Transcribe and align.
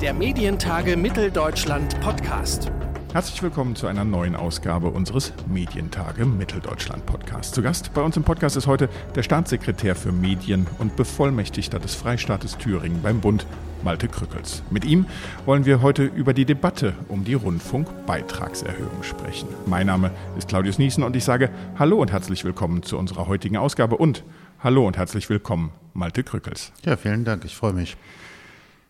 der 0.00 0.12
Medientage 0.12 0.94
Mitteldeutschland 0.94 1.98
Podcast. 2.02 2.70
Herzlich 3.14 3.42
willkommen 3.42 3.76
zu 3.76 3.86
einer 3.86 4.04
neuen 4.04 4.36
Ausgabe 4.36 4.88
unseres 4.88 5.32
Medientage 5.48 6.26
Mitteldeutschland 6.26 7.06
Podcast. 7.06 7.54
Zu 7.54 7.62
Gast 7.62 7.94
bei 7.94 8.02
uns 8.02 8.14
im 8.14 8.22
Podcast 8.22 8.58
ist 8.58 8.66
heute 8.66 8.90
der 9.14 9.22
Staatssekretär 9.22 9.96
für 9.96 10.12
Medien 10.12 10.66
und 10.78 10.96
Bevollmächtigter 10.96 11.78
des 11.78 11.94
Freistaates 11.94 12.58
Thüringen 12.58 13.00
beim 13.00 13.20
Bund, 13.20 13.46
Malte 13.84 14.08
Krückels. 14.08 14.62
Mit 14.68 14.84
ihm 14.84 15.06
wollen 15.46 15.64
wir 15.64 15.80
heute 15.80 16.04
über 16.04 16.34
die 16.34 16.44
Debatte 16.44 16.92
um 17.08 17.24
die 17.24 17.34
Rundfunkbeitragserhöhung 17.34 19.02
sprechen. 19.02 19.48
Mein 19.64 19.86
Name 19.86 20.10
ist 20.36 20.48
Claudius 20.48 20.78
Niesen 20.78 21.04
und 21.04 21.16
ich 21.16 21.24
sage 21.24 21.48
Hallo 21.78 21.96
und 21.96 22.12
herzlich 22.12 22.44
willkommen 22.44 22.82
zu 22.82 22.98
unserer 22.98 23.28
heutigen 23.28 23.56
Ausgabe 23.56 23.96
und 23.96 24.24
Hallo 24.62 24.86
und 24.86 24.98
herzlich 24.98 25.30
willkommen, 25.30 25.72
Malte 25.94 26.22
Krückels. 26.22 26.72
Ja, 26.84 26.98
vielen 26.98 27.24
Dank, 27.24 27.46
ich 27.46 27.56
freue 27.56 27.72
mich. 27.72 27.96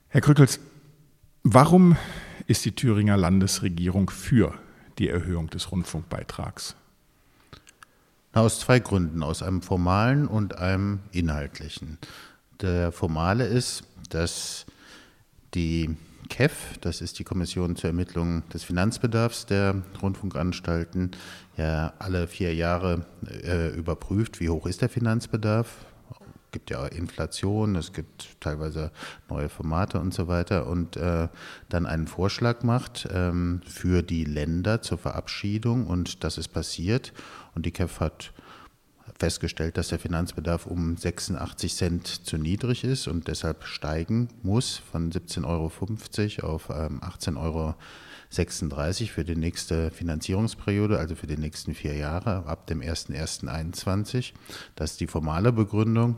Herr 0.08 0.20
Krückels, 0.20 0.58
warum 1.52 1.96
ist 2.46 2.64
die 2.64 2.74
Thüringer 2.74 3.16
Landesregierung 3.16 4.10
für 4.10 4.54
die 4.98 5.08
Erhöhung 5.08 5.48
des 5.50 5.70
Rundfunkbeitrags? 5.70 6.76
aus 8.32 8.60
zwei 8.60 8.80
Gründen, 8.80 9.22
aus 9.22 9.42
einem 9.42 9.62
formalen 9.62 10.26
und 10.26 10.58
einem 10.58 11.00
inhaltlichen. 11.10 11.96
Der 12.60 12.92
formale 12.92 13.46
ist, 13.46 13.84
dass 14.10 14.66
die 15.54 15.96
KEF, 16.28 16.78
das 16.82 17.00
ist 17.00 17.18
die 17.18 17.24
Kommission 17.24 17.76
zur 17.76 17.88
Ermittlung 17.88 18.42
des 18.50 18.62
Finanzbedarfs 18.62 19.46
der 19.46 19.82
Rundfunkanstalten, 20.02 21.12
ja 21.56 21.94
alle 21.98 22.26
vier 22.26 22.54
Jahre 22.54 23.06
äh, 23.26 23.68
überprüft, 23.74 24.40
wie 24.40 24.50
hoch 24.50 24.66
ist 24.66 24.82
der 24.82 24.90
Finanzbedarf 24.90 25.86
gibt 26.52 26.70
ja 26.70 26.86
Inflation, 26.86 27.76
es 27.76 27.92
gibt 27.92 28.40
teilweise 28.40 28.90
neue 29.28 29.48
Formate 29.48 30.00
und 30.00 30.14
so 30.14 30.28
weiter 30.28 30.66
und 30.66 30.96
äh, 30.96 31.28
dann 31.68 31.86
einen 31.86 32.06
Vorschlag 32.06 32.62
macht 32.62 33.08
ähm, 33.12 33.60
für 33.66 34.02
die 34.02 34.24
Länder 34.24 34.82
zur 34.82 34.98
Verabschiedung 34.98 35.86
und 35.86 36.24
das 36.24 36.38
ist 36.38 36.48
passiert 36.48 37.12
und 37.54 37.66
die 37.66 37.72
KEF 37.72 38.00
hat 38.00 38.32
festgestellt, 39.18 39.76
dass 39.76 39.88
der 39.88 39.98
Finanzbedarf 39.98 40.66
um 40.66 40.96
86 40.96 41.74
Cent 41.74 42.06
zu 42.06 42.36
niedrig 42.36 42.84
ist 42.84 43.08
und 43.08 43.28
deshalb 43.28 43.64
steigen 43.64 44.28
muss 44.42 44.76
von 44.76 45.10
17,50 45.10 46.42
Euro 46.42 46.54
auf 46.54 46.68
ähm, 46.70 47.00
18,36 47.00 47.36
Euro 47.38 47.74
für 49.14 49.24
die 49.24 49.36
nächste 49.36 49.90
Finanzierungsperiode, 49.90 50.98
also 50.98 51.14
für 51.14 51.26
die 51.26 51.38
nächsten 51.38 51.74
vier 51.74 51.94
Jahre 51.94 52.46
ab 52.46 52.66
dem 52.66 52.80
01.01.2021. 52.80 54.32
Das 54.74 54.92
ist 54.92 55.00
die 55.00 55.06
formale 55.06 55.52
Begründung. 55.52 56.16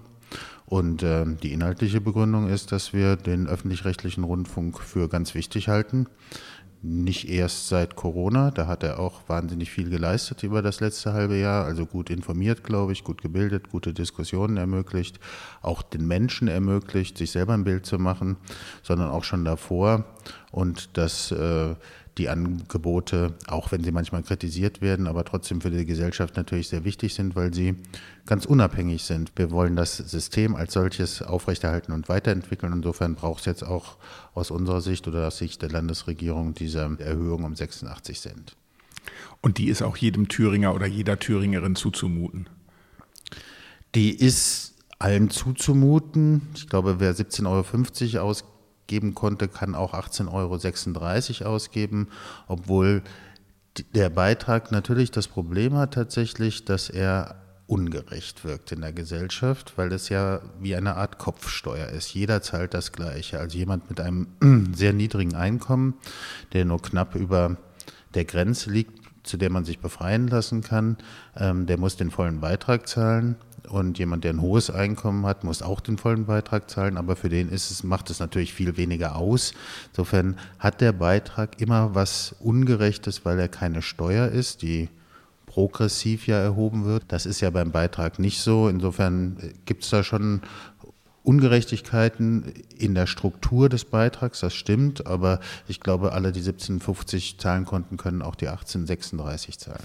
Und 0.66 1.02
äh, 1.02 1.24
die 1.42 1.52
inhaltliche 1.52 2.00
Begründung 2.00 2.48
ist, 2.48 2.72
dass 2.72 2.92
wir 2.92 3.16
den 3.16 3.46
öffentlich-rechtlichen 3.46 4.24
Rundfunk 4.24 4.80
für 4.80 5.08
ganz 5.08 5.34
wichtig 5.34 5.68
halten. 5.68 6.06
Nicht 6.80 7.28
erst 7.28 7.68
seit 7.68 7.96
Corona, 7.96 8.52
da 8.52 8.68
hat 8.68 8.84
er 8.84 9.00
auch 9.00 9.22
wahnsinnig 9.26 9.70
viel 9.70 9.90
geleistet 9.90 10.44
über 10.44 10.62
das 10.62 10.78
letzte 10.78 11.12
halbe 11.12 11.36
Jahr, 11.36 11.64
also 11.64 11.86
gut 11.86 12.08
informiert, 12.08 12.62
glaube 12.62 12.92
ich, 12.92 13.02
gut 13.02 13.20
gebildet, 13.20 13.70
gute 13.70 13.92
Diskussionen 13.92 14.58
ermöglicht, 14.58 15.18
auch 15.60 15.82
den 15.82 16.06
Menschen 16.06 16.46
ermöglicht, 16.46 17.18
sich 17.18 17.32
selber 17.32 17.54
ein 17.54 17.64
Bild 17.64 17.84
zu 17.84 17.98
machen, 17.98 18.36
sondern 18.84 19.10
auch 19.10 19.24
schon 19.24 19.44
davor. 19.44 20.04
Und 20.52 20.96
das 20.96 21.32
äh, 21.32 21.74
die 22.18 22.28
Angebote, 22.28 23.34
auch 23.46 23.70
wenn 23.72 23.84
sie 23.84 23.92
manchmal 23.92 24.22
kritisiert 24.22 24.80
werden, 24.80 25.06
aber 25.06 25.24
trotzdem 25.24 25.60
für 25.60 25.70
die 25.70 25.86
Gesellschaft 25.86 26.36
natürlich 26.36 26.68
sehr 26.68 26.84
wichtig 26.84 27.14
sind, 27.14 27.36
weil 27.36 27.54
sie 27.54 27.76
ganz 28.26 28.44
unabhängig 28.44 29.04
sind. 29.04 29.32
Wir 29.36 29.50
wollen 29.50 29.76
das 29.76 29.96
System 29.96 30.56
als 30.56 30.72
solches 30.72 31.22
aufrechterhalten 31.22 31.92
und 31.92 32.08
weiterentwickeln. 32.08 32.72
Insofern 32.72 33.14
braucht 33.14 33.40
es 33.40 33.46
jetzt 33.46 33.62
auch 33.62 33.96
aus 34.34 34.50
unserer 34.50 34.80
Sicht 34.80 35.06
oder 35.06 35.28
aus 35.28 35.38
Sicht 35.38 35.62
der 35.62 35.70
Landesregierung 35.70 36.54
diese 36.54 36.80
Erhöhung 36.98 37.44
um 37.44 37.54
86 37.54 38.20
Cent. 38.20 38.56
Und 39.40 39.58
die 39.58 39.68
ist 39.68 39.82
auch 39.82 39.96
jedem 39.96 40.28
Thüringer 40.28 40.74
oder 40.74 40.86
jeder 40.86 41.18
Thüringerin 41.18 41.76
zuzumuten? 41.76 42.48
Die 43.94 44.10
ist 44.10 44.74
allen 44.98 45.30
zuzumuten. 45.30 46.42
Ich 46.54 46.68
glaube, 46.68 46.98
wer 46.98 47.14
17,50 47.14 48.16
Euro 48.16 48.28
ausgibt, 48.28 48.57
geben 48.88 49.14
konnte, 49.14 49.46
kann 49.46 49.76
auch 49.76 49.94
18,36 49.94 51.42
Euro 51.42 51.54
ausgeben, 51.54 52.08
obwohl 52.48 53.02
der 53.94 54.10
Beitrag 54.10 54.72
natürlich 54.72 55.12
das 55.12 55.28
Problem 55.28 55.74
hat 55.74 55.94
tatsächlich, 55.94 56.64
dass 56.64 56.90
er 56.90 57.36
ungerecht 57.68 58.44
wirkt 58.44 58.72
in 58.72 58.80
der 58.80 58.94
Gesellschaft, 58.94 59.74
weil 59.76 59.92
es 59.92 60.08
ja 60.08 60.40
wie 60.58 60.74
eine 60.74 60.96
Art 60.96 61.18
Kopfsteuer 61.18 61.88
ist. 61.88 62.12
Jeder 62.14 62.40
zahlt 62.40 62.72
das 62.72 62.92
Gleiche. 62.92 63.38
Also 63.38 63.58
jemand 63.58 63.90
mit 63.90 64.00
einem 64.00 64.28
sehr 64.74 64.94
niedrigen 64.94 65.34
Einkommen, 65.34 65.94
der 66.54 66.64
nur 66.64 66.80
knapp 66.80 67.14
über 67.14 67.58
der 68.14 68.24
Grenze 68.24 68.70
liegt, 68.70 68.98
zu 69.22 69.36
der 69.36 69.50
man 69.50 69.66
sich 69.66 69.80
befreien 69.80 70.28
lassen 70.28 70.62
kann, 70.62 70.96
ähm, 71.36 71.66
der 71.66 71.78
muss 71.78 71.96
den 71.96 72.10
vollen 72.10 72.40
Beitrag 72.40 72.88
zahlen. 72.88 73.36
Und 73.68 73.98
jemand, 73.98 74.24
der 74.24 74.32
ein 74.32 74.40
hohes 74.40 74.70
Einkommen 74.70 75.26
hat, 75.26 75.44
muss 75.44 75.62
auch 75.62 75.80
den 75.80 75.98
vollen 75.98 76.26
Beitrag 76.26 76.70
zahlen, 76.70 76.96
aber 76.96 77.16
für 77.16 77.28
den 77.28 77.48
ist 77.48 77.70
es, 77.70 77.84
macht 77.84 78.10
es 78.10 78.18
natürlich 78.18 78.54
viel 78.54 78.76
weniger 78.76 79.16
aus. 79.16 79.52
Insofern 79.90 80.36
hat 80.58 80.80
der 80.80 80.92
Beitrag 80.92 81.60
immer 81.60 81.94
was 81.94 82.34
Ungerechtes, 82.40 83.24
weil 83.24 83.38
er 83.38 83.48
keine 83.48 83.82
Steuer 83.82 84.28
ist, 84.28 84.62
die 84.62 84.88
progressiv 85.46 86.26
ja 86.26 86.38
erhoben 86.38 86.84
wird. 86.84 87.04
Das 87.08 87.26
ist 87.26 87.40
ja 87.40 87.50
beim 87.50 87.72
Beitrag 87.72 88.18
nicht 88.18 88.40
so. 88.40 88.68
Insofern 88.68 89.36
äh, 89.40 89.52
gibt 89.64 89.84
es 89.84 89.90
da 89.90 90.02
schon 90.02 90.42
Ungerechtigkeiten 91.28 92.54
in 92.78 92.94
der 92.94 93.06
Struktur 93.06 93.68
des 93.68 93.84
Beitrags, 93.84 94.40
das 94.40 94.54
stimmt, 94.54 95.06
aber 95.06 95.40
ich 95.66 95.80
glaube, 95.80 96.12
alle, 96.12 96.32
die 96.32 96.40
1750 96.40 97.38
zahlen 97.38 97.66
konnten, 97.66 97.98
können 97.98 98.22
auch 98.22 98.34
die 98.34 98.48
1836 98.48 99.58
zahlen. 99.58 99.84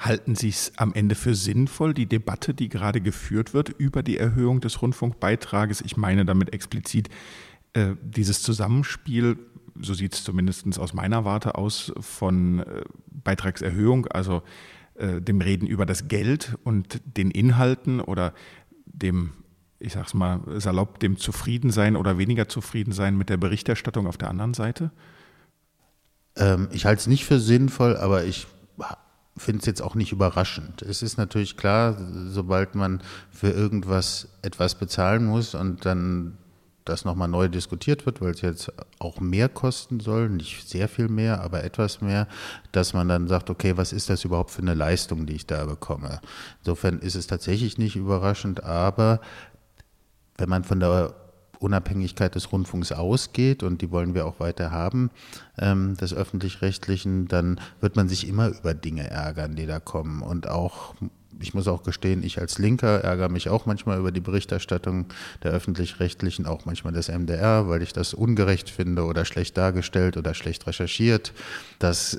Halten 0.00 0.34
Sie 0.34 0.48
es 0.48 0.72
am 0.78 0.94
Ende 0.94 1.14
für 1.14 1.34
sinnvoll, 1.34 1.92
die 1.92 2.06
Debatte, 2.06 2.54
die 2.54 2.70
gerade 2.70 3.02
geführt 3.02 3.52
wird 3.52 3.68
über 3.68 4.02
die 4.02 4.16
Erhöhung 4.16 4.62
des 4.62 4.80
Rundfunkbeitrages? 4.80 5.82
Ich 5.82 5.98
meine 5.98 6.24
damit 6.24 6.54
explizit 6.54 7.10
äh, 7.74 7.96
dieses 8.02 8.42
Zusammenspiel, 8.42 9.38
so 9.78 9.92
sieht 9.92 10.14
es 10.14 10.24
zumindest 10.24 10.78
aus 10.78 10.94
meiner 10.94 11.26
Warte 11.26 11.54
aus, 11.54 11.92
von 12.00 12.60
äh, 12.60 12.82
Beitragserhöhung, 13.08 14.06
also 14.06 14.42
äh, 14.94 15.20
dem 15.20 15.42
Reden 15.42 15.66
über 15.66 15.84
das 15.84 16.08
Geld 16.08 16.56
und 16.64 17.02
den 17.04 17.30
Inhalten 17.30 18.00
oder 18.00 18.32
dem, 18.86 19.32
ich 19.80 19.92
sag's 19.92 20.14
mal 20.14 20.40
salopp, 20.60 20.98
dem 21.00 21.18
Zufriedensein 21.18 21.94
oder 21.94 22.16
weniger 22.16 22.48
Zufriedensein 22.48 23.18
mit 23.18 23.28
der 23.28 23.36
Berichterstattung 23.36 24.06
auf 24.06 24.16
der 24.16 24.30
anderen 24.30 24.54
Seite? 24.54 24.92
Ähm, 26.36 26.68
ich 26.72 26.86
halte 26.86 27.00
es 27.00 27.06
nicht 27.06 27.26
für 27.26 27.38
sinnvoll, 27.38 27.98
aber 27.98 28.24
ich 28.24 28.46
finde 29.36 29.60
es 29.60 29.66
jetzt 29.66 29.82
auch 29.82 29.94
nicht 29.94 30.12
überraschend. 30.12 30.82
Es 30.82 31.02
ist 31.02 31.16
natürlich 31.16 31.56
klar, 31.56 31.96
sobald 32.28 32.74
man 32.74 33.02
für 33.30 33.50
irgendwas 33.50 34.28
etwas 34.42 34.74
bezahlen 34.74 35.24
muss 35.26 35.54
und 35.54 35.86
dann 35.86 36.36
das 36.84 37.04
nochmal 37.04 37.28
neu 37.28 37.48
diskutiert 37.48 38.06
wird, 38.06 38.20
weil 38.20 38.32
es 38.32 38.40
jetzt 38.40 38.72
auch 38.98 39.20
mehr 39.20 39.48
kosten 39.48 40.00
soll, 40.00 40.28
nicht 40.28 40.68
sehr 40.68 40.88
viel 40.88 41.08
mehr, 41.08 41.42
aber 41.42 41.62
etwas 41.62 42.00
mehr, 42.00 42.26
dass 42.72 42.94
man 42.94 43.08
dann 43.08 43.28
sagt, 43.28 43.50
okay, 43.50 43.76
was 43.76 43.92
ist 43.92 44.10
das 44.10 44.24
überhaupt 44.24 44.50
für 44.50 44.62
eine 44.62 44.74
Leistung, 44.74 45.26
die 45.26 45.34
ich 45.34 45.46
da 45.46 45.64
bekomme? 45.64 46.20
Insofern 46.60 46.98
ist 46.98 47.14
es 47.14 47.26
tatsächlich 47.26 47.78
nicht 47.78 47.96
überraschend, 47.96 48.64
aber 48.64 49.20
wenn 50.36 50.48
man 50.48 50.64
von 50.64 50.80
der 50.80 51.14
Unabhängigkeit 51.60 52.34
des 52.34 52.50
Rundfunks 52.50 52.90
ausgeht, 52.90 53.62
und 53.62 53.82
die 53.82 53.90
wollen 53.90 54.14
wir 54.14 54.26
auch 54.26 54.40
weiter 54.40 54.70
haben, 54.70 55.10
ähm, 55.58 55.96
des 55.96 56.12
öffentlich-rechtlichen, 56.14 57.28
dann 57.28 57.60
wird 57.80 57.96
man 57.96 58.08
sich 58.08 58.26
immer 58.26 58.48
über 58.48 58.74
Dinge 58.74 59.08
ärgern, 59.08 59.54
die 59.54 59.66
da 59.66 59.78
kommen. 59.78 60.22
Und 60.22 60.48
auch, 60.48 60.94
ich 61.38 61.54
muss 61.54 61.68
auch 61.68 61.82
gestehen, 61.82 62.22
ich 62.22 62.40
als 62.40 62.58
Linker 62.58 63.04
ärgere 63.04 63.28
mich 63.28 63.48
auch 63.50 63.66
manchmal 63.66 63.98
über 63.98 64.10
die 64.10 64.20
Berichterstattung 64.20 65.06
der 65.42 65.52
öffentlich-rechtlichen, 65.52 66.46
auch 66.46 66.64
manchmal 66.64 66.94
des 66.94 67.08
MDR, 67.08 67.68
weil 67.68 67.82
ich 67.82 67.92
das 67.92 68.14
ungerecht 68.14 68.70
finde 68.70 69.04
oder 69.04 69.24
schlecht 69.26 69.56
dargestellt 69.56 70.16
oder 70.16 70.32
schlecht 70.34 70.66
recherchiert. 70.66 71.34
Das 71.78 72.18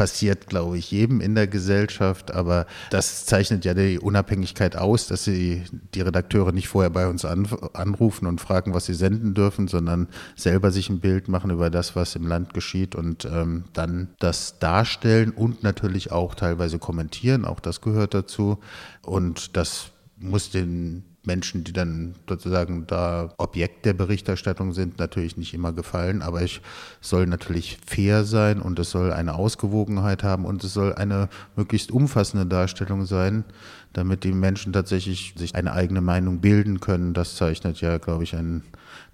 passiert, 0.00 0.46
glaube 0.46 0.78
ich, 0.78 0.90
jedem 0.90 1.20
in 1.20 1.34
der 1.34 1.46
Gesellschaft, 1.46 2.32
aber 2.32 2.64
das 2.88 3.26
zeichnet 3.26 3.66
ja 3.66 3.74
die 3.74 3.98
Unabhängigkeit 3.98 4.74
aus, 4.74 5.06
dass 5.08 5.24
sie 5.24 5.64
die 5.92 6.00
Redakteure 6.00 6.52
nicht 6.52 6.68
vorher 6.68 6.88
bei 6.88 7.06
uns 7.06 7.26
an, 7.26 7.46
anrufen 7.74 8.26
und 8.26 8.40
fragen, 8.40 8.72
was 8.72 8.86
sie 8.86 8.94
senden 8.94 9.34
dürfen, 9.34 9.68
sondern 9.68 10.08
selber 10.36 10.70
sich 10.70 10.88
ein 10.88 11.00
Bild 11.00 11.28
machen 11.28 11.50
über 11.50 11.68
das, 11.68 11.96
was 11.96 12.16
im 12.16 12.26
Land 12.26 12.54
geschieht 12.54 12.94
und 12.94 13.26
ähm, 13.26 13.64
dann 13.74 14.08
das 14.20 14.58
darstellen 14.58 15.32
und 15.32 15.62
natürlich 15.64 16.12
auch 16.12 16.34
teilweise 16.34 16.78
kommentieren, 16.78 17.44
auch 17.44 17.60
das 17.60 17.82
gehört 17.82 18.14
dazu. 18.14 18.58
Und 19.02 19.54
das 19.54 19.90
muss 20.16 20.48
den 20.50 21.09
Menschen, 21.22 21.64
die 21.64 21.72
dann 21.72 22.14
sozusagen 22.28 22.86
da 22.86 23.34
Objekt 23.36 23.84
der 23.84 23.92
Berichterstattung 23.92 24.72
sind, 24.72 24.98
natürlich 24.98 25.36
nicht 25.36 25.52
immer 25.52 25.72
gefallen. 25.72 26.22
Aber 26.22 26.42
es 26.42 26.60
soll 27.00 27.26
natürlich 27.26 27.78
fair 27.86 28.24
sein 28.24 28.60
und 28.60 28.78
es 28.78 28.90
soll 28.90 29.12
eine 29.12 29.34
Ausgewogenheit 29.34 30.22
haben 30.22 30.44
und 30.44 30.64
es 30.64 30.72
soll 30.72 30.94
eine 30.94 31.28
möglichst 31.56 31.90
umfassende 31.90 32.46
Darstellung 32.46 33.04
sein, 33.04 33.44
damit 33.92 34.24
die 34.24 34.32
Menschen 34.32 34.72
tatsächlich 34.72 35.34
sich 35.36 35.54
eine 35.54 35.72
eigene 35.72 36.00
Meinung 36.00 36.40
bilden 36.40 36.80
können. 36.80 37.12
Das 37.12 37.36
zeichnet 37.36 37.80
ja, 37.80 37.98
glaube 37.98 38.24
ich, 38.24 38.34
einen 38.34 38.64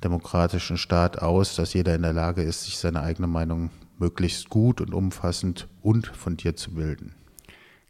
demokratischen 0.04 0.76
Staat 0.76 1.20
aus, 1.20 1.56
dass 1.56 1.74
jeder 1.74 1.94
in 1.94 2.02
der 2.02 2.12
Lage 2.12 2.42
ist, 2.42 2.64
sich 2.64 2.78
seine 2.78 3.02
eigene 3.02 3.26
Meinung 3.26 3.70
möglichst 3.98 4.50
gut 4.50 4.80
und 4.80 4.94
umfassend 4.94 5.68
und 5.82 6.06
fundiert 6.06 6.58
zu 6.58 6.74
bilden. 6.74 7.14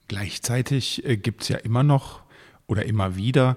Gleichzeitig 0.08 1.04
äh, 1.04 1.16
gibt 1.16 1.42
es 1.42 1.48
ja 1.48 1.58
immer 1.58 1.82
noch 1.82 2.22
oder 2.68 2.84
immer 2.84 3.16
wieder 3.16 3.56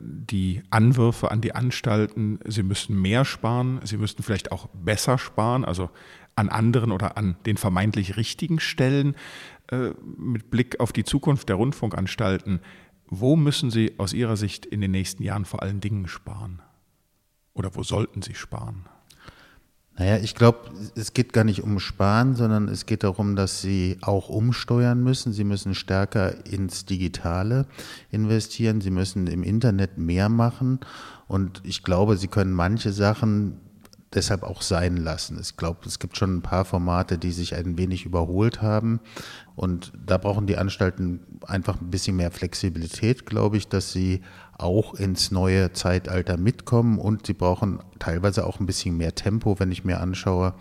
die 0.00 0.62
Anwürfe 0.70 1.30
an 1.30 1.40
die 1.40 1.54
Anstalten, 1.54 2.38
sie 2.46 2.62
müssten 2.62 3.00
mehr 3.00 3.24
sparen, 3.24 3.80
sie 3.84 3.96
müssten 3.96 4.22
vielleicht 4.22 4.52
auch 4.52 4.68
besser 4.68 5.18
sparen, 5.18 5.64
also 5.64 5.90
an 6.36 6.48
anderen 6.48 6.92
oder 6.92 7.16
an 7.16 7.36
den 7.46 7.56
vermeintlich 7.56 8.16
richtigen 8.16 8.60
Stellen 8.60 9.14
äh, 9.70 9.90
mit 10.16 10.50
Blick 10.50 10.80
auf 10.80 10.92
die 10.92 11.04
Zukunft 11.04 11.48
der 11.48 11.56
Rundfunkanstalten. 11.56 12.60
Wo 13.06 13.36
müssen 13.36 13.70
Sie 13.70 13.98
aus 13.98 14.12
Ihrer 14.12 14.36
Sicht 14.36 14.64
in 14.66 14.80
den 14.80 14.92
nächsten 14.92 15.22
Jahren 15.22 15.44
vor 15.44 15.62
allen 15.62 15.80
Dingen 15.80 16.06
sparen? 16.06 16.62
Oder 17.52 17.74
wo 17.74 17.82
sollten 17.82 18.22
Sie 18.22 18.34
sparen? 18.34 18.86
Naja, 19.98 20.16
ich 20.16 20.34
glaube, 20.34 20.70
es 20.94 21.12
geht 21.12 21.32
gar 21.32 21.44
nicht 21.44 21.62
um 21.62 21.78
Sparen, 21.78 22.34
sondern 22.34 22.68
es 22.68 22.86
geht 22.86 23.04
darum, 23.04 23.36
dass 23.36 23.60
sie 23.60 23.98
auch 24.00 24.28
umsteuern 24.28 25.02
müssen. 25.02 25.32
Sie 25.32 25.44
müssen 25.44 25.74
stärker 25.74 26.46
ins 26.46 26.86
Digitale 26.86 27.66
investieren. 28.10 28.80
Sie 28.80 28.90
müssen 28.90 29.26
im 29.26 29.42
Internet 29.42 29.98
mehr 29.98 30.28
machen. 30.28 30.80
Und 31.28 31.60
ich 31.64 31.82
glaube, 31.82 32.16
sie 32.16 32.28
können 32.28 32.52
manche 32.52 32.92
Sachen 32.92 33.60
deshalb 34.14 34.42
auch 34.42 34.62
sein 34.62 34.96
lassen. 34.96 35.38
Ich 35.40 35.56
glaube, 35.56 35.80
es 35.86 35.98
gibt 35.98 36.16
schon 36.16 36.36
ein 36.36 36.42
paar 36.42 36.64
Formate, 36.64 37.18
die 37.18 37.30
sich 37.30 37.54
ein 37.54 37.78
wenig 37.78 38.04
überholt 38.04 38.62
haben. 38.62 39.00
Und 39.54 39.92
da 40.04 40.18
brauchen 40.18 40.46
die 40.46 40.56
Anstalten 40.56 41.20
einfach 41.46 41.80
ein 41.80 41.90
bisschen 41.90 42.16
mehr 42.16 42.30
Flexibilität, 42.30 43.26
glaube 43.26 43.56
ich, 43.56 43.68
dass 43.68 43.92
sie 43.92 44.22
auch 44.62 44.94
ins 44.94 45.30
neue 45.30 45.72
Zeitalter 45.72 46.36
mitkommen 46.36 46.98
und 46.98 47.26
sie 47.26 47.34
brauchen 47.34 47.80
teilweise 47.98 48.46
auch 48.46 48.60
ein 48.60 48.66
bisschen 48.66 48.96
mehr 48.96 49.14
Tempo, 49.14 49.58
wenn 49.58 49.72
ich 49.72 49.84
mir 49.84 50.00
anschaue, 50.00 50.54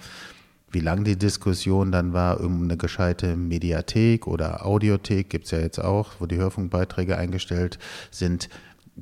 wie 0.71 0.79
lang 0.79 1.03
die 1.03 1.17
Diskussion 1.17 1.91
dann 1.91 2.13
war 2.13 2.41
um 2.41 2.63
eine 2.63 2.77
gescheite 2.77 3.35
Mediathek 3.35 4.27
oder 4.27 4.65
Audiothek, 4.65 5.29
gibt 5.29 5.45
es 5.45 5.51
ja 5.51 5.59
jetzt 5.59 5.79
auch, 5.79 6.11
wo 6.19 6.25
die 6.25 6.37
Hörfunkbeiträge 6.37 7.17
eingestellt 7.17 7.79
sind 8.11 8.49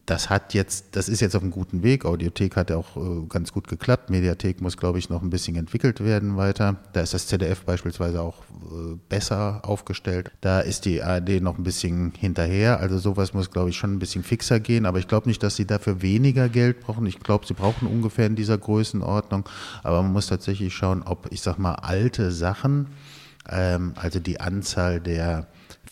das 0.05 0.29
hat 0.29 0.53
jetzt, 0.53 0.95
das 0.95 1.09
ist 1.09 1.21
jetzt 1.21 1.35
auf 1.35 1.41
einem 1.41 1.51
guten 1.51 1.83
Weg. 1.83 2.05
Audiothek 2.05 2.55
hat 2.55 2.69
ja 2.69 2.77
auch 2.77 2.97
äh, 2.97 3.25
ganz 3.27 3.51
gut 3.51 3.67
geklappt. 3.67 4.09
Mediathek 4.09 4.61
muss, 4.61 4.77
glaube 4.77 4.99
ich, 4.99 5.09
noch 5.09 5.21
ein 5.21 5.29
bisschen 5.29 5.55
entwickelt 5.55 6.03
werden 6.03 6.37
weiter. 6.37 6.77
Da 6.93 7.01
ist 7.01 7.13
das 7.13 7.27
ZDF 7.27 7.63
beispielsweise 7.63 8.21
auch 8.21 8.41
äh, 8.41 8.97
besser 9.09 9.61
aufgestellt. 9.63 10.31
Da 10.41 10.59
ist 10.59 10.85
die 10.85 11.01
ARD 11.01 11.41
noch 11.41 11.57
ein 11.57 11.63
bisschen 11.63 12.13
hinterher. 12.17 12.79
Also 12.79 12.97
sowas 12.97 13.33
muss, 13.33 13.51
glaube 13.51 13.69
ich, 13.69 13.77
schon 13.77 13.93
ein 13.93 13.99
bisschen 13.99 14.23
fixer 14.23 14.59
gehen. 14.59 14.85
Aber 14.85 14.99
ich 14.99 15.07
glaube 15.07 15.27
nicht, 15.27 15.41
dass 15.43 15.55
sie 15.55 15.65
dafür 15.65 16.01
weniger 16.01 16.49
Geld 16.49 16.81
brauchen. 16.81 17.05
Ich 17.05 17.19
glaube, 17.19 17.45
sie 17.45 17.53
brauchen 17.53 17.87
ungefähr 17.87 18.27
in 18.27 18.35
dieser 18.35 18.57
Größenordnung. 18.57 19.47
Aber 19.83 20.01
man 20.01 20.13
muss 20.13 20.27
tatsächlich 20.27 20.73
schauen, 20.73 21.03
ob, 21.03 21.31
ich 21.31 21.41
sag 21.41 21.57
mal, 21.57 21.75
alte 21.75 22.31
Sachen, 22.31 22.87
ähm, 23.49 23.93
also 23.95 24.19
die 24.19 24.39
Anzahl 24.39 24.99
der 24.99 25.47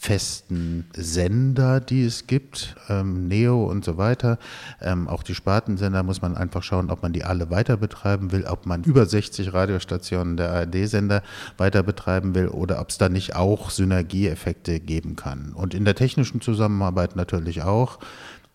festen 0.05 0.85
Sender, 0.95 1.79
die 1.79 2.05
es 2.05 2.27
gibt, 2.27 2.75
ähm, 2.89 3.27
Neo 3.27 3.65
und 3.65 3.83
so 3.83 3.97
weiter. 3.97 4.37
Ähm, 4.79 5.07
auch 5.07 5.23
die 5.23 5.33
Spartensender 5.33 6.03
muss 6.03 6.21
man 6.21 6.37
einfach 6.37 6.61
schauen, 6.61 6.91
ob 6.91 7.01
man 7.01 7.11
die 7.11 7.23
alle 7.23 7.49
weiter 7.49 7.75
betreiben 7.75 8.31
will, 8.31 8.45
ob 8.45 8.67
man 8.67 8.83
über 8.83 9.07
60 9.07 9.51
Radiostationen 9.53 10.37
der 10.37 10.51
ARD-Sender 10.51 11.23
weiter 11.57 11.81
betreiben 11.81 12.35
will 12.35 12.49
oder 12.49 12.81
ob 12.81 12.89
es 12.89 12.99
da 12.99 13.09
nicht 13.09 13.35
auch 13.35 13.71
Synergieeffekte 13.71 14.79
geben 14.79 15.15
kann. 15.15 15.53
Und 15.53 15.73
in 15.73 15.85
der 15.85 15.95
technischen 15.95 16.39
Zusammenarbeit 16.39 17.15
natürlich 17.15 17.63
auch. 17.63 17.97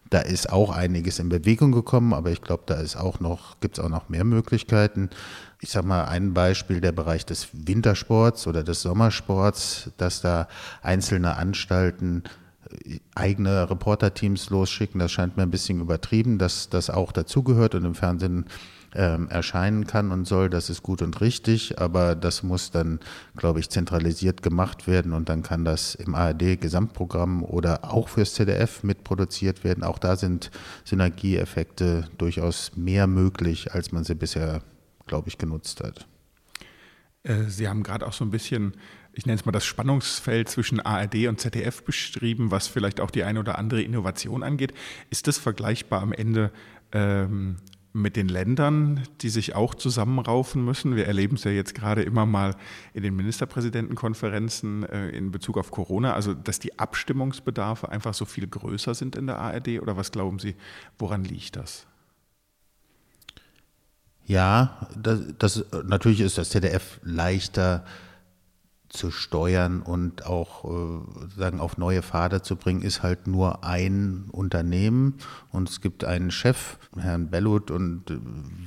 Da 0.09 0.19
ist 0.19 0.53
auch 0.53 0.71
einiges 0.71 1.21
in 1.21 1.29
Bewegung 1.29 1.71
gekommen, 1.71 2.15
aber 2.15 2.31
ich 2.31 2.43
glaube, 2.43 2.65
da 2.67 2.75
ist 2.75 2.97
auch 2.97 3.21
noch, 3.21 3.61
gibt 3.61 3.79
es 3.79 3.85
auch 3.85 3.89
noch 3.89 4.09
mehr 4.09 4.25
Möglichkeiten. 4.25 5.09
Ich 5.63 5.71
sage 5.71 5.87
mal 5.87 6.05
ein 6.05 6.33
Beispiel, 6.33 6.81
der 6.81 6.93
Bereich 6.93 7.27
des 7.27 7.49
Wintersports 7.53 8.47
oder 8.47 8.63
des 8.63 8.81
Sommersports, 8.81 9.91
dass 9.99 10.23
da 10.23 10.49
einzelne 10.83 11.37
Anstalten 11.37 12.25
äh, 12.85 13.01
eigene 13.15 13.69
Reporterteams 13.69 14.49
losschicken, 14.49 14.99
das 15.01 15.13
scheint 15.13 15.37
mir 15.37 15.43
ein 15.43 15.51
bisschen 15.51 15.81
übertrieben, 15.81 16.39
dass 16.39 16.71
das 16.71 16.89
auch 16.89 17.13
dazugehört 17.13 17.75
und 17.75 17.85
im 17.85 17.95
Fernsehen 17.95 18.47
ähm, 18.95 19.29
erscheinen 19.29 19.87
kann 19.87 20.11
und 20.11 20.27
soll, 20.27 20.51
das 20.51 20.71
ist 20.71 20.83
gut 20.83 21.03
und 21.03 21.21
richtig, 21.21 21.79
aber 21.79 22.15
das 22.15 22.43
muss 22.43 22.71
dann, 22.71 22.99
glaube 23.37 23.61
ich, 23.61 23.69
zentralisiert 23.71 24.43
gemacht 24.43 24.87
werden 24.87 25.13
und 25.13 25.29
dann 25.29 25.43
kann 25.43 25.65
das 25.65 25.95
im 25.95 26.15
ARD-Gesamtprogramm 26.15 27.45
oder 27.45 27.93
auch 27.93 28.09
fürs 28.09 28.35
ZDF 28.35 28.83
mitproduziert 28.83 29.63
werden. 29.63 29.85
Auch 29.85 29.99
da 29.99 30.17
sind 30.17 30.51
Synergieeffekte 30.85 32.09
durchaus 32.19 32.73
mehr 32.77 33.07
möglich, 33.07 33.73
als 33.73 33.93
man 33.93 34.05
sie 34.05 34.15
bisher, 34.15 34.63
glaube 35.11 35.29
ich, 35.29 35.37
genutzt 35.37 35.83
hat. 35.83 36.07
Äh, 37.25 37.45
sie 37.49 37.69
haben 37.69 37.83
gerade 37.83 38.07
auch 38.07 38.13
so 38.13 38.25
ein 38.25 38.31
bisschen, 38.31 38.75
ich 39.13 39.27
nenne 39.27 39.39
es 39.39 39.45
mal 39.45 39.53
das 39.53 39.67
Spannungsfeld 39.67 40.49
zwischen 40.49 40.81
ARD 40.81 41.27
und 41.27 41.41
ZDF 41.41 41.83
beschrieben, 41.85 42.51
was 42.51 42.69
vielleicht 42.69 43.01
auch 43.01 43.11
die 43.11 43.25
eine 43.25 43.41
oder 43.41 43.59
andere 43.59 43.83
Innovation 43.83 44.43
angeht. 44.43 44.73
Ist 45.11 45.27
das 45.27 45.37
vergleichbar 45.37 46.01
am 46.01 46.13
Ende 46.13 46.53
ähm, 46.93 47.57
mit 47.93 48.15
den 48.15 48.29
Ländern, 48.29 49.03
die 49.21 49.31
sich 49.31 49.57
auch 49.57 49.75
zusammenraufen 49.75 50.65
müssen. 50.65 50.95
Wir 50.95 51.07
erleben 51.07 51.35
es 51.35 51.43
ja 51.43 51.51
jetzt 51.51 51.75
gerade 51.75 52.03
immer 52.03 52.25
mal 52.25 52.55
in 52.95 53.03
den 53.03 53.17
Ministerpräsidentenkonferenzen 53.17 54.85
äh, 54.85 55.09
in 55.09 55.33
Bezug 55.33 55.59
auf 55.59 55.73
Corona, 55.73 56.15
also 56.15 56.33
dass 56.33 56.61
die 56.61 56.79
Abstimmungsbedarfe 56.79 57.89
einfach 57.89 58.15
so 58.15 58.27
viel 58.27 58.47
größer 58.47 58.95
sind 58.95 59.17
in 59.17 59.27
der 59.27 59.39
ARD. 59.39 59.81
Oder 59.81 59.97
was 59.97 60.13
glauben 60.13 60.39
Sie, 60.39 60.55
woran 60.99 61.25
liegt 61.25 61.57
das? 61.57 61.90
Ja, 64.31 64.87
das, 64.97 65.19
das 65.39 65.65
natürlich 65.83 66.21
ist 66.21 66.39
das 66.39 66.51
ZDF 66.51 67.01
leichter 67.03 67.85
zu 68.89 69.11
steuern 69.11 69.83
und 69.83 70.25
auch 70.25 70.65
äh, 70.65 71.01
sagen 71.37 71.59
auf 71.59 71.79
neue 71.79 72.01
Pfade 72.01 72.41
zu 72.41 72.55
bringen, 72.55 72.83
ist 72.83 73.03
halt 73.03 73.27
nur 73.27 73.65
ein 73.65 74.29
Unternehmen 74.31 75.19
und 75.51 75.69
es 75.69 75.81
gibt 75.81 76.05
einen 76.05 76.31
Chef, 76.31 76.79
Herrn 76.97 77.29
Bellut, 77.29 77.73
und 77.73 78.09
äh, 78.13 78.19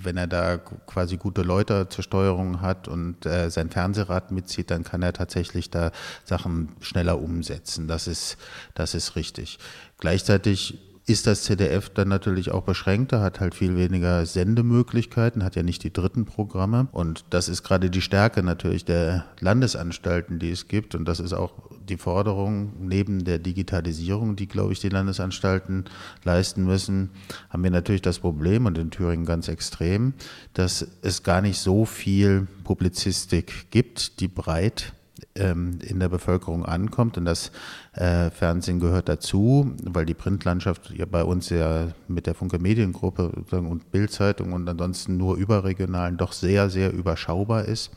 wenn 0.02 0.18
er 0.18 0.28
da 0.28 0.58
quasi 0.58 1.16
gute 1.16 1.44
Leute 1.44 1.88
zur 1.88 2.04
Steuerung 2.04 2.60
hat 2.60 2.90
und 2.90 3.26
äh, 3.26 3.50
sein 3.50 3.70
Fernsehrat 3.70 4.32
mitzieht, 4.32 4.70
dann 4.70 4.84
kann 4.84 5.02
er 5.02 5.14
tatsächlich 5.14 5.70
da 5.70 5.94
Sachen 6.26 6.74
schneller 6.82 7.22
umsetzen. 7.22 7.88
Das 7.88 8.08
ist, 8.08 8.36
das 8.76 8.96
ist 8.96 9.16
richtig. 9.16 9.60
Gleichzeitig 9.98 10.93
ist 11.06 11.28
das 11.28 11.44
ZDF 11.44 11.90
dann 11.90 12.08
natürlich 12.08 12.52
auch 12.52 12.64
beschränkter, 12.64 13.22
hat 13.22 13.42
halt 13.42 13.56
viel 13.56 13.76
weniger 13.76 14.26
Sendemöglichkeiten, 14.26 15.44
hat 15.44 15.56
ja 15.56 15.64
nicht 15.64 15.84
die 15.84 15.92
dritten 15.92 16.24
Programme. 16.24 16.88
Und 16.94 17.26
das 17.30 17.50
ist 17.50 17.64
gerade 17.64 17.90
die 17.90 18.02
Stärke 18.02 18.42
natürlich 18.42 18.86
der 18.86 19.26
Landesanstalten, 19.42 20.40
die 20.40 20.52
es 20.52 20.70
gibt. 20.70 20.96
Und 20.96 21.06
das 21.06 21.20
ist 21.20 21.34
auch 21.34 21.52
die 21.90 21.98
Forderung 21.98 22.72
neben 22.80 23.26
der 23.26 23.40
Digitalisierung, 23.40 24.38
die, 24.38 24.48
glaube 24.48 24.72
ich, 24.72 24.80
die 24.80 24.90
Landesanstalten 24.90 25.86
leisten 26.24 26.64
müssen, 26.64 27.10
haben 27.50 27.64
wir 27.64 27.72
natürlich 27.72 28.02
das 28.02 28.20
Problem 28.20 28.66
und 28.66 28.78
in 28.78 28.90
Thüringen 28.90 29.26
ganz 29.26 29.50
extrem, 29.50 30.14
dass 30.54 30.88
es 31.02 31.24
gar 31.24 31.42
nicht 31.42 31.60
so 31.60 31.84
viel 31.84 32.48
Publizistik 32.64 33.70
gibt, 33.72 34.22
die 34.22 34.30
breit 34.30 34.94
ähm, 35.36 35.80
in 35.82 36.00
der 36.00 36.10
Bevölkerung 36.10 36.66
ankommt. 36.66 37.18
Und 37.18 37.26
das 37.26 37.52
äh, 37.94 38.30
Fernsehen 38.30 38.80
gehört 38.80 39.10
dazu, 39.10 39.74
weil 39.84 40.06
die 40.06 40.14
Printlandschaft 40.14 40.92
ja 40.92 41.06
bei 41.06 41.24
uns 41.24 41.50
ja 41.50 41.88
mit 42.08 42.28
der 42.28 42.36
Funke 42.36 42.60
Mediengruppe 42.60 43.30
und 43.52 43.92
Bildzeitung 43.92 44.54
und 44.54 44.68
ansonsten 44.68 45.18
nur 45.18 45.38
überregionalen 45.38 46.18
doch 46.18 46.34
sehr, 46.34 46.70
sehr 46.70 46.94
überschaubar 46.94 47.66
ist. 47.66 47.92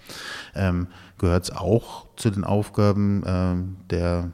Ähm, 0.55 0.89
gehört 1.19 1.45
es 1.45 1.51
auch 1.51 2.07
zu 2.17 2.31
den 2.31 2.45
Aufgaben 2.45 3.23
äh, 3.23 3.57
der 3.91 4.33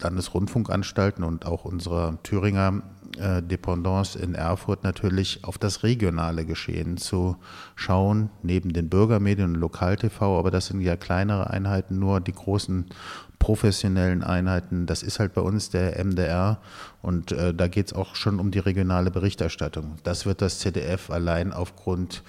Landesrundfunkanstalten 0.00 1.24
und 1.24 1.46
auch 1.46 1.64
unserer 1.64 2.22
Thüringer 2.22 2.82
äh, 3.18 3.42
Dependance 3.42 4.18
in 4.18 4.34
Erfurt 4.34 4.84
natürlich 4.84 5.44
auf 5.44 5.58
das 5.58 5.82
regionale 5.82 6.44
Geschehen 6.44 6.96
zu 6.96 7.36
schauen, 7.74 8.30
neben 8.42 8.72
den 8.72 8.88
Bürgermedien 8.88 9.54
und 9.54 9.60
Lokal-TV, 9.60 10.38
aber 10.38 10.50
das 10.50 10.66
sind 10.66 10.80
ja 10.80 10.96
kleinere 10.96 11.50
Einheiten, 11.50 11.98
nur 11.98 12.20
die 12.20 12.32
großen 12.32 12.86
professionellen 13.38 14.22
Einheiten, 14.22 14.86
das 14.86 15.02
ist 15.02 15.18
halt 15.18 15.34
bei 15.34 15.40
uns 15.40 15.70
der 15.70 16.02
MDR 16.02 16.58
und 17.02 17.32
äh, 17.32 17.54
da 17.54 17.68
geht 17.68 17.86
es 17.86 17.92
auch 17.92 18.14
schon 18.14 18.40
um 18.40 18.50
die 18.50 18.58
regionale 18.58 19.10
Berichterstattung. 19.10 19.96
Das 20.04 20.26
wird 20.26 20.42
das 20.42 20.58
ZDF 20.58 21.10
allein 21.10 21.52
aufgrund 21.52 22.22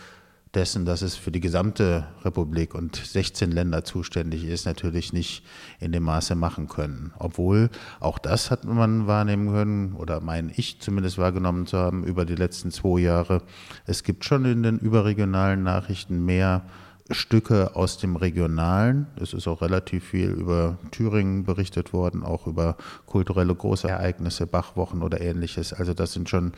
dessen, 0.58 0.86
dass 0.86 1.04
es 1.04 1.16
für 1.16 1.32
die 1.32 1.40
gesamte 1.40 2.08
Republik 2.26 2.74
und 2.74 2.96
16 2.96 3.52
Länder 3.52 3.84
zuständig 3.84 4.44
ist, 4.44 4.66
natürlich 4.66 5.14
nicht 5.14 5.44
in 5.80 5.92
dem 5.92 6.04
Maße 6.04 6.34
machen 6.34 6.68
können. 6.68 7.14
Obwohl 7.20 7.70
auch 8.00 8.18
das 8.18 8.50
hat 8.50 8.66
man 8.66 9.06
wahrnehmen 9.06 9.50
können, 9.50 9.94
oder 9.94 10.20
meine 10.20 10.52
ich 10.56 10.82
zumindest 10.82 11.20
wahrgenommen 11.20 11.68
zu 11.68 11.78
haben 11.78 12.04
über 12.04 12.26
die 12.26 12.36
letzten 12.36 12.72
zwei 12.72 13.00
Jahre. 13.02 13.44
Es 13.86 14.04
gibt 14.04 14.26
schon 14.26 14.46
in 14.46 14.64
den 14.64 14.80
überregionalen 14.80 15.62
Nachrichten 15.62 16.26
mehr 16.26 16.64
Stücke 17.12 17.76
aus 17.76 18.00
dem 18.00 18.16
Regionalen. 18.16 19.06
Es 19.22 19.34
ist 19.34 19.48
auch 19.48 19.62
relativ 19.62 20.06
viel 20.06 20.30
über 20.32 20.80
Thüringen 20.90 21.44
berichtet 21.44 21.94
worden, 21.94 22.24
auch 22.24 22.48
über 22.48 22.78
kulturelle 23.06 23.54
Großereignisse, 23.54 24.48
Bachwochen 24.48 25.04
oder 25.04 25.22
ähnliches. 25.22 25.72
Also 25.72 25.94
das 25.94 26.14
sind 26.14 26.30
schon 26.30 26.54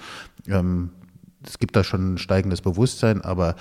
ähm, 0.47 0.91
es 1.45 1.57
gibt 1.57 1.75
da 1.75 1.83
schon 1.83 2.13
ein 2.13 2.17
steigendes 2.17 2.61
Bewusstsein, 2.61 3.21
aber 3.21 3.55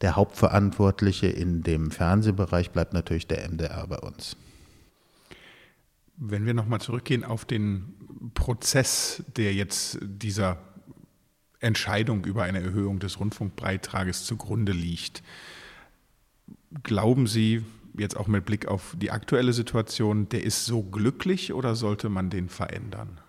der 0.00 0.16
Hauptverantwortliche 0.16 1.26
in 1.26 1.62
dem 1.62 1.90
Fernsehbereich 1.90 2.70
bleibt 2.70 2.92
natürlich 2.92 3.26
der 3.26 3.48
MDR 3.48 3.86
bei 3.86 3.98
uns. 3.98 4.36
Wenn 6.16 6.46
wir 6.46 6.54
nochmal 6.54 6.80
zurückgehen 6.80 7.24
auf 7.24 7.44
den 7.44 7.94
Prozess, 8.34 9.22
der 9.36 9.54
jetzt 9.54 9.98
dieser 10.02 10.58
Entscheidung 11.60 12.24
über 12.24 12.44
eine 12.44 12.60
Erhöhung 12.60 12.98
des 12.98 13.18
Rundfunkbeitrages 13.20 14.24
zugrunde 14.24 14.72
liegt, 14.72 15.22
glauben 16.82 17.26
Sie 17.26 17.64
jetzt 17.96 18.16
auch 18.16 18.28
mit 18.28 18.44
Blick 18.44 18.68
auf 18.68 18.94
die 18.96 19.10
aktuelle 19.10 19.52
Situation, 19.52 20.28
der 20.28 20.44
ist 20.44 20.64
so 20.64 20.82
glücklich 20.82 21.52
oder 21.52 21.74
sollte 21.74 22.08
man 22.08 22.30
den 22.30 22.48
verändern? 22.48 23.20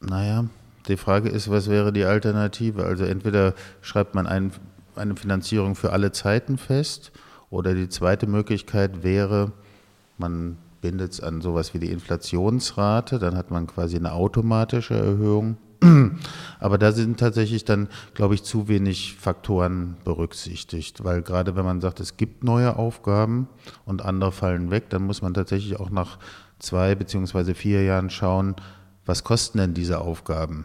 Naja, 0.00 0.46
die 0.88 0.96
Frage 0.96 1.28
ist, 1.28 1.50
was 1.50 1.68
wäre 1.68 1.92
die 1.92 2.04
Alternative? 2.04 2.84
Also 2.84 3.04
entweder 3.04 3.54
schreibt 3.82 4.14
man 4.14 4.26
ein, 4.26 4.52
eine 4.98 5.16
Finanzierung 5.16 5.74
für 5.74 5.92
alle 5.92 6.12
Zeiten 6.12 6.58
fest 6.58 7.12
oder 7.50 7.74
die 7.74 7.88
zweite 7.88 8.26
Möglichkeit 8.26 9.02
wäre, 9.02 9.52
man 10.18 10.58
bindet 10.80 11.12
es 11.12 11.20
an 11.20 11.40
sowas 11.40 11.74
wie 11.74 11.78
die 11.78 11.90
Inflationsrate, 11.90 13.18
dann 13.18 13.36
hat 13.36 13.50
man 13.50 13.66
quasi 13.66 13.96
eine 13.96 14.12
automatische 14.12 14.94
Erhöhung. 14.94 15.56
Aber 16.58 16.78
da 16.78 16.92
sind 16.92 17.20
tatsächlich 17.20 17.64
dann, 17.64 17.88
glaube 18.14 18.34
ich, 18.34 18.42
zu 18.44 18.68
wenig 18.68 19.16
Faktoren 19.18 19.96
berücksichtigt, 20.04 21.04
weil 21.04 21.22
gerade 21.22 21.54
wenn 21.54 21.64
man 21.64 21.80
sagt, 21.80 22.00
es 22.00 22.16
gibt 22.16 22.44
neue 22.44 22.76
Aufgaben 22.76 23.48
und 23.84 24.02
andere 24.02 24.32
fallen 24.32 24.70
weg, 24.70 24.88
dann 24.90 25.02
muss 25.02 25.22
man 25.22 25.34
tatsächlich 25.34 25.78
auch 25.78 25.90
nach 25.90 26.18
zwei 26.58 26.94
beziehungsweise 26.94 27.54
vier 27.54 27.82
Jahren 27.82 28.08
schauen, 28.08 28.56
was 29.04 29.22
kosten 29.22 29.58
denn 29.58 29.74
diese 29.74 30.00
Aufgaben? 30.00 30.64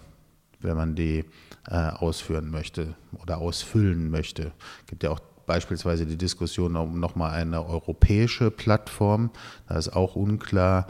wenn 0.64 0.78
man 0.78 0.96
die 0.96 1.26
ausführen 1.68 2.50
möchte 2.50 2.96
oder 3.22 3.38
ausfüllen 3.38 4.10
möchte. 4.10 4.52
Es 4.82 4.88
gibt 4.88 5.04
ja 5.04 5.12
auch 5.12 5.20
beispielsweise 5.46 6.06
die 6.06 6.18
Diskussion 6.18 6.76
um 6.76 7.00
nochmal 7.00 7.32
eine 7.32 7.66
europäische 7.66 8.52
Plattform. 8.52 9.32
Da 9.68 9.78
ist 9.78 9.90
auch 9.90 10.16
unklar, 10.16 10.88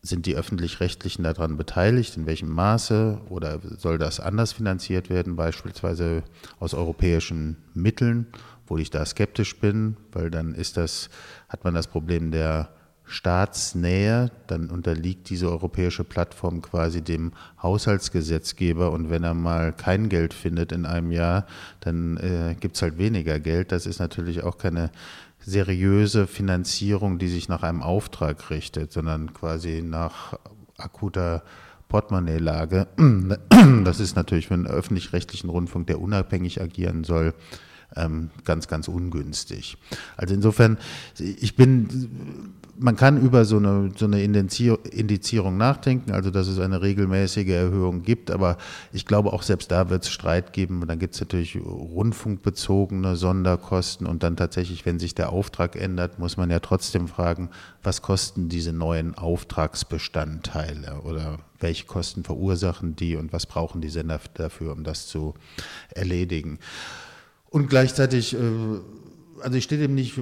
sind 0.00 0.26
die 0.26 0.36
öffentlich-rechtlichen 0.36 1.24
daran 1.24 1.56
beteiligt, 1.56 2.16
in 2.16 2.26
welchem 2.26 2.50
Maße 2.50 3.20
oder 3.30 3.58
soll 3.78 3.98
das 3.98 4.20
anders 4.20 4.52
finanziert 4.52 5.08
werden, 5.10 5.34
beispielsweise 5.34 6.22
aus 6.60 6.74
europäischen 6.74 7.56
Mitteln, 7.72 8.26
wo 8.66 8.76
ich 8.76 8.90
da 8.90 9.04
skeptisch 9.04 9.58
bin, 9.58 9.96
weil 10.12 10.30
dann 10.30 10.54
ist 10.54 10.76
das, 10.76 11.08
hat 11.48 11.64
man 11.64 11.74
das 11.74 11.86
Problem 11.86 12.30
der 12.30 12.68
Staatsnähe, 13.06 14.30
dann 14.46 14.70
unterliegt 14.70 15.28
diese 15.28 15.50
europäische 15.50 16.04
Plattform 16.04 16.62
quasi 16.62 17.02
dem 17.02 17.32
Haushaltsgesetzgeber 17.62 18.90
und 18.92 19.10
wenn 19.10 19.24
er 19.24 19.34
mal 19.34 19.72
kein 19.72 20.08
Geld 20.08 20.32
findet 20.32 20.72
in 20.72 20.86
einem 20.86 21.12
Jahr, 21.12 21.46
dann 21.80 22.16
äh, 22.16 22.56
gibt 22.58 22.76
es 22.76 22.82
halt 22.82 22.96
weniger 22.96 23.40
Geld. 23.40 23.72
Das 23.72 23.86
ist 23.86 23.98
natürlich 23.98 24.42
auch 24.42 24.56
keine 24.56 24.90
seriöse 25.40 26.26
Finanzierung, 26.26 27.18
die 27.18 27.28
sich 27.28 27.48
nach 27.48 27.62
einem 27.62 27.82
Auftrag 27.82 28.48
richtet, 28.50 28.92
sondern 28.92 29.34
quasi 29.34 29.82
nach 29.82 30.38
akuter 30.78 31.42
Portemonnaie-Lage. 31.88 32.86
Das 33.84 34.00
ist 34.00 34.16
natürlich 34.16 34.48
für 34.48 34.54
einen 34.54 34.66
öffentlich-rechtlichen 34.66 35.48
Rundfunk, 35.48 35.86
der 35.86 36.00
unabhängig 36.00 36.60
agieren 36.60 37.04
soll, 37.04 37.34
ganz, 38.44 38.68
ganz 38.68 38.88
ungünstig. 38.88 39.76
Also 40.16 40.34
insofern, 40.34 40.78
ich 41.18 41.56
bin 41.56 42.10
man 42.78 42.96
kann 42.96 43.20
über 43.20 43.44
so 43.44 43.56
eine, 43.56 43.92
so 43.96 44.06
eine 44.06 44.22
Indizierung 44.22 45.56
nachdenken, 45.56 46.12
also 46.12 46.30
dass 46.30 46.48
es 46.48 46.58
eine 46.58 46.82
regelmäßige 46.82 47.48
Erhöhung 47.48 48.02
gibt, 48.02 48.30
aber 48.30 48.56
ich 48.92 49.06
glaube 49.06 49.32
auch 49.32 49.42
selbst 49.42 49.70
da 49.70 49.90
wird 49.90 50.04
es 50.04 50.10
Streit 50.10 50.52
geben. 50.52 50.82
Und 50.82 50.88
dann 50.88 50.98
gibt 50.98 51.14
es 51.14 51.20
natürlich 51.20 51.56
rundfunkbezogene 51.56 53.16
Sonderkosten 53.16 54.06
und 54.06 54.22
dann 54.22 54.36
tatsächlich, 54.36 54.84
wenn 54.86 54.98
sich 54.98 55.14
der 55.14 55.30
Auftrag 55.30 55.76
ändert, 55.76 56.18
muss 56.18 56.36
man 56.36 56.50
ja 56.50 56.60
trotzdem 56.60 57.08
fragen, 57.08 57.50
was 57.82 58.02
kosten 58.02 58.48
diese 58.48 58.72
neuen 58.72 59.14
Auftragsbestandteile 59.14 61.00
oder 61.04 61.38
welche 61.60 61.86
Kosten 61.86 62.24
verursachen 62.24 62.96
die 62.96 63.16
und 63.16 63.32
was 63.32 63.46
brauchen 63.46 63.80
die 63.80 63.88
Sender 63.88 64.20
dafür, 64.34 64.72
um 64.72 64.84
das 64.84 65.06
zu 65.06 65.34
erledigen. 65.90 66.58
Und 67.54 67.70
gleichzeitig 67.70 68.34
äh, 68.34 68.38
also 69.40 69.56
ich 69.56 69.62
stehe 69.62 69.80
dem 69.80 69.94
nicht 69.94 70.18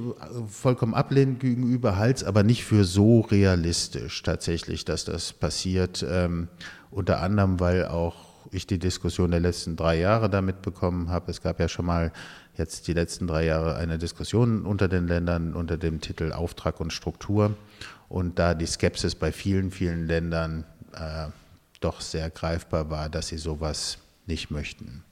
vollkommen 0.48 0.92
ablehnend 0.92 1.40
gegenüber, 1.40 1.96
halte 1.96 2.18
es 2.18 2.24
aber 2.24 2.42
nicht 2.42 2.64
für 2.64 2.84
so 2.84 3.20
realistisch 3.20 4.22
tatsächlich, 4.22 4.84
dass 4.84 5.06
das 5.06 5.32
passiert. 5.32 6.04
Ähm, 6.06 6.48
unter 6.90 7.22
anderem, 7.22 7.58
weil 7.58 7.86
auch 7.86 8.16
ich 8.50 8.66
die 8.66 8.78
Diskussion 8.78 9.30
der 9.30 9.40
letzten 9.40 9.76
drei 9.76 9.98
Jahre 9.98 10.28
damit 10.28 10.60
bekommen 10.60 11.08
habe. 11.08 11.30
Es 11.30 11.40
gab 11.40 11.58
ja 11.58 11.68
schon 11.68 11.86
mal 11.86 12.12
jetzt 12.58 12.86
die 12.86 12.92
letzten 12.92 13.26
drei 13.26 13.46
Jahre 13.46 13.76
eine 13.76 13.96
Diskussion 13.96 14.66
unter 14.66 14.88
den 14.88 15.08
Ländern 15.08 15.54
unter 15.54 15.78
dem 15.78 16.02
Titel 16.02 16.34
Auftrag 16.34 16.80
und 16.80 16.92
Struktur. 16.92 17.56
Und 18.10 18.38
da 18.38 18.52
die 18.52 18.66
Skepsis 18.66 19.14
bei 19.14 19.32
vielen, 19.32 19.70
vielen 19.70 20.06
Ländern 20.06 20.66
äh, 20.92 21.28
doch 21.80 22.02
sehr 22.02 22.28
greifbar 22.28 22.90
war, 22.90 23.08
dass 23.08 23.28
sie 23.28 23.38
sowas 23.38 23.96
nicht 24.26 24.50
möchten. 24.50 25.02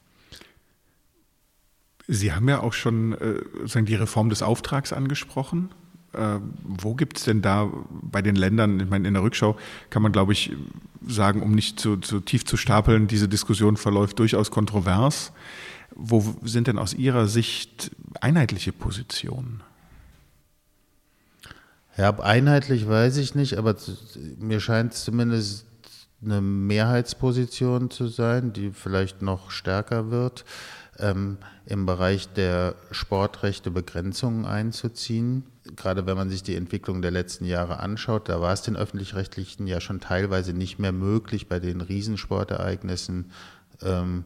Sie 2.13 2.33
haben 2.33 2.49
ja 2.49 2.61
auch 2.61 2.73
schon 2.73 3.13
äh, 3.13 3.41
sagen, 3.67 3.87
die 3.87 3.95
Reform 3.95 4.31
des 4.31 4.43
Auftrags 4.43 4.93
angesprochen. 4.93 5.71
Äh, 6.13 6.41
wo 6.65 6.97
gibt 6.97 7.19
es 7.19 7.25
denn 7.25 7.41
da 7.41 7.71
bei 7.89 8.21
den 8.21 8.35
Ländern, 8.35 8.81
ich 8.81 8.91
meine, 8.91 9.07
in 9.07 9.15
der 9.15 9.23
Rückschau 9.23 9.57
kann 9.91 10.03
man, 10.03 10.11
glaube 10.11 10.33
ich, 10.33 10.51
sagen, 11.07 11.41
um 11.41 11.53
nicht 11.53 11.79
zu, 11.79 11.99
zu 11.99 12.19
tief 12.19 12.45
zu 12.45 12.57
stapeln, 12.57 13.07
diese 13.07 13.29
Diskussion 13.29 13.77
verläuft 13.77 14.19
durchaus 14.19 14.51
kontrovers. 14.51 15.31
Wo 15.95 16.35
sind 16.43 16.67
denn 16.67 16.79
aus 16.79 16.95
Ihrer 16.95 17.29
Sicht 17.29 17.93
einheitliche 18.21 18.73
Positionen? 18.73 19.63
Ja, 21.97 22.19
einheitlich 22.19 22.89
weiß 22.89 23.19
ich 23.19 23.37
nicht, 23.37 23.57
aber 23.57 23.77
mir 24.41 24.59
scheint 24.59 24.95
es 24.95 25.05
zumindest 25.05 25.65
eine 26.25 26.41
Mehrheitsposition 26.41 27.89
zu 27.89 28.09
sein, 28.09 28.53
die 28.53 28.73
vielleicht 28.73 29.23
noch 29.23 29.53
stärker 29.53 30.11
wird 30.11 30.45
ähm, 31.01 31.39
im 31.67 31.87
Bereich 31.87 32.33
der 32.33 32.75
Sportrechte 32.91 33.71
Begrenzungen 33.71 34.45
einzuziehen. 34.45 35.45
Gerade 35.77 36.07
wenn 36.07 36.17
man 36.17 36.31
sich 36.31 36.43
die 36.43 36.57
Entwicklung 36.57 37.03
der 37.03 37.11
letzten 37.11 37.45
Jahre 37.45 37.81
anschaut, 37.81 38.29
da 38.29 38.41
war 38.41 38.53
es 38.53 38.63
den 38.63 38.77
öffentlich-rechtlichen 38.77 39.67
ja 39.67 39.81
schon 39.81 40.01
teilweise 40.01 40.53
nicht 40.53 40.79
mehr 40.79 40.93
möglich, 40.93 41.49
bei 41.49 41.61
den 41.61 41.81
Riesensportereignissen 41.81 43.31
ähm, 43.83 44.25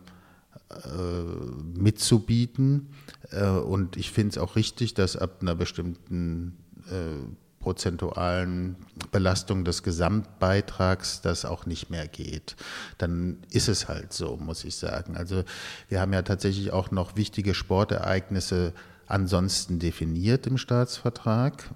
äh, 0.70 1.78
mitzubieten. 1.78 2.88
Äh, 3.30 3.46
und 3.48 3.96
ich 3.96 4.10
finde 4.10 4.30
es 4.30 4.38
auch 4.38 4.56
richtig, 4.56 4.94
dass 4.94 5.16
ab 5.16 5.38
einer 5.40 5.54
bestimmten 5.54 6.56
äh, 6.90 7.43
prozentualen 7.64 8.76
Belastung 9.11 9.64
des 9.64 9.83
Gesamtbeitrags 9.83 11.23
das 11.23 11.47
auch 11.47 11.64
nicht 11.64 11.88
mehr 11.88 12.06
geht. 12.06 12.56
Dann 12.99 13.38
ist 13.50 13.68
es 13.68 13.88
halt 13.88 14.12
so, 14.12 14.37
muss 14.37 14.64
ich 14.64 14.76
sagen. 14.76 15.16
Also 15.16 15.44
wir 15.88 16.02
haben 16.02 16.12
ja 16.12 16.21
tatsächlich 16.21 16.73
auch 16.73 16.90
noch 16.90 17.16
wichtige 17.16 17.54
Sportereignisse 17.54 18.75
ansonsten 19.06 19.78
definiert 19.78 20.47
im 20.47 20.59
Staatsvertrag, 20.59 21.71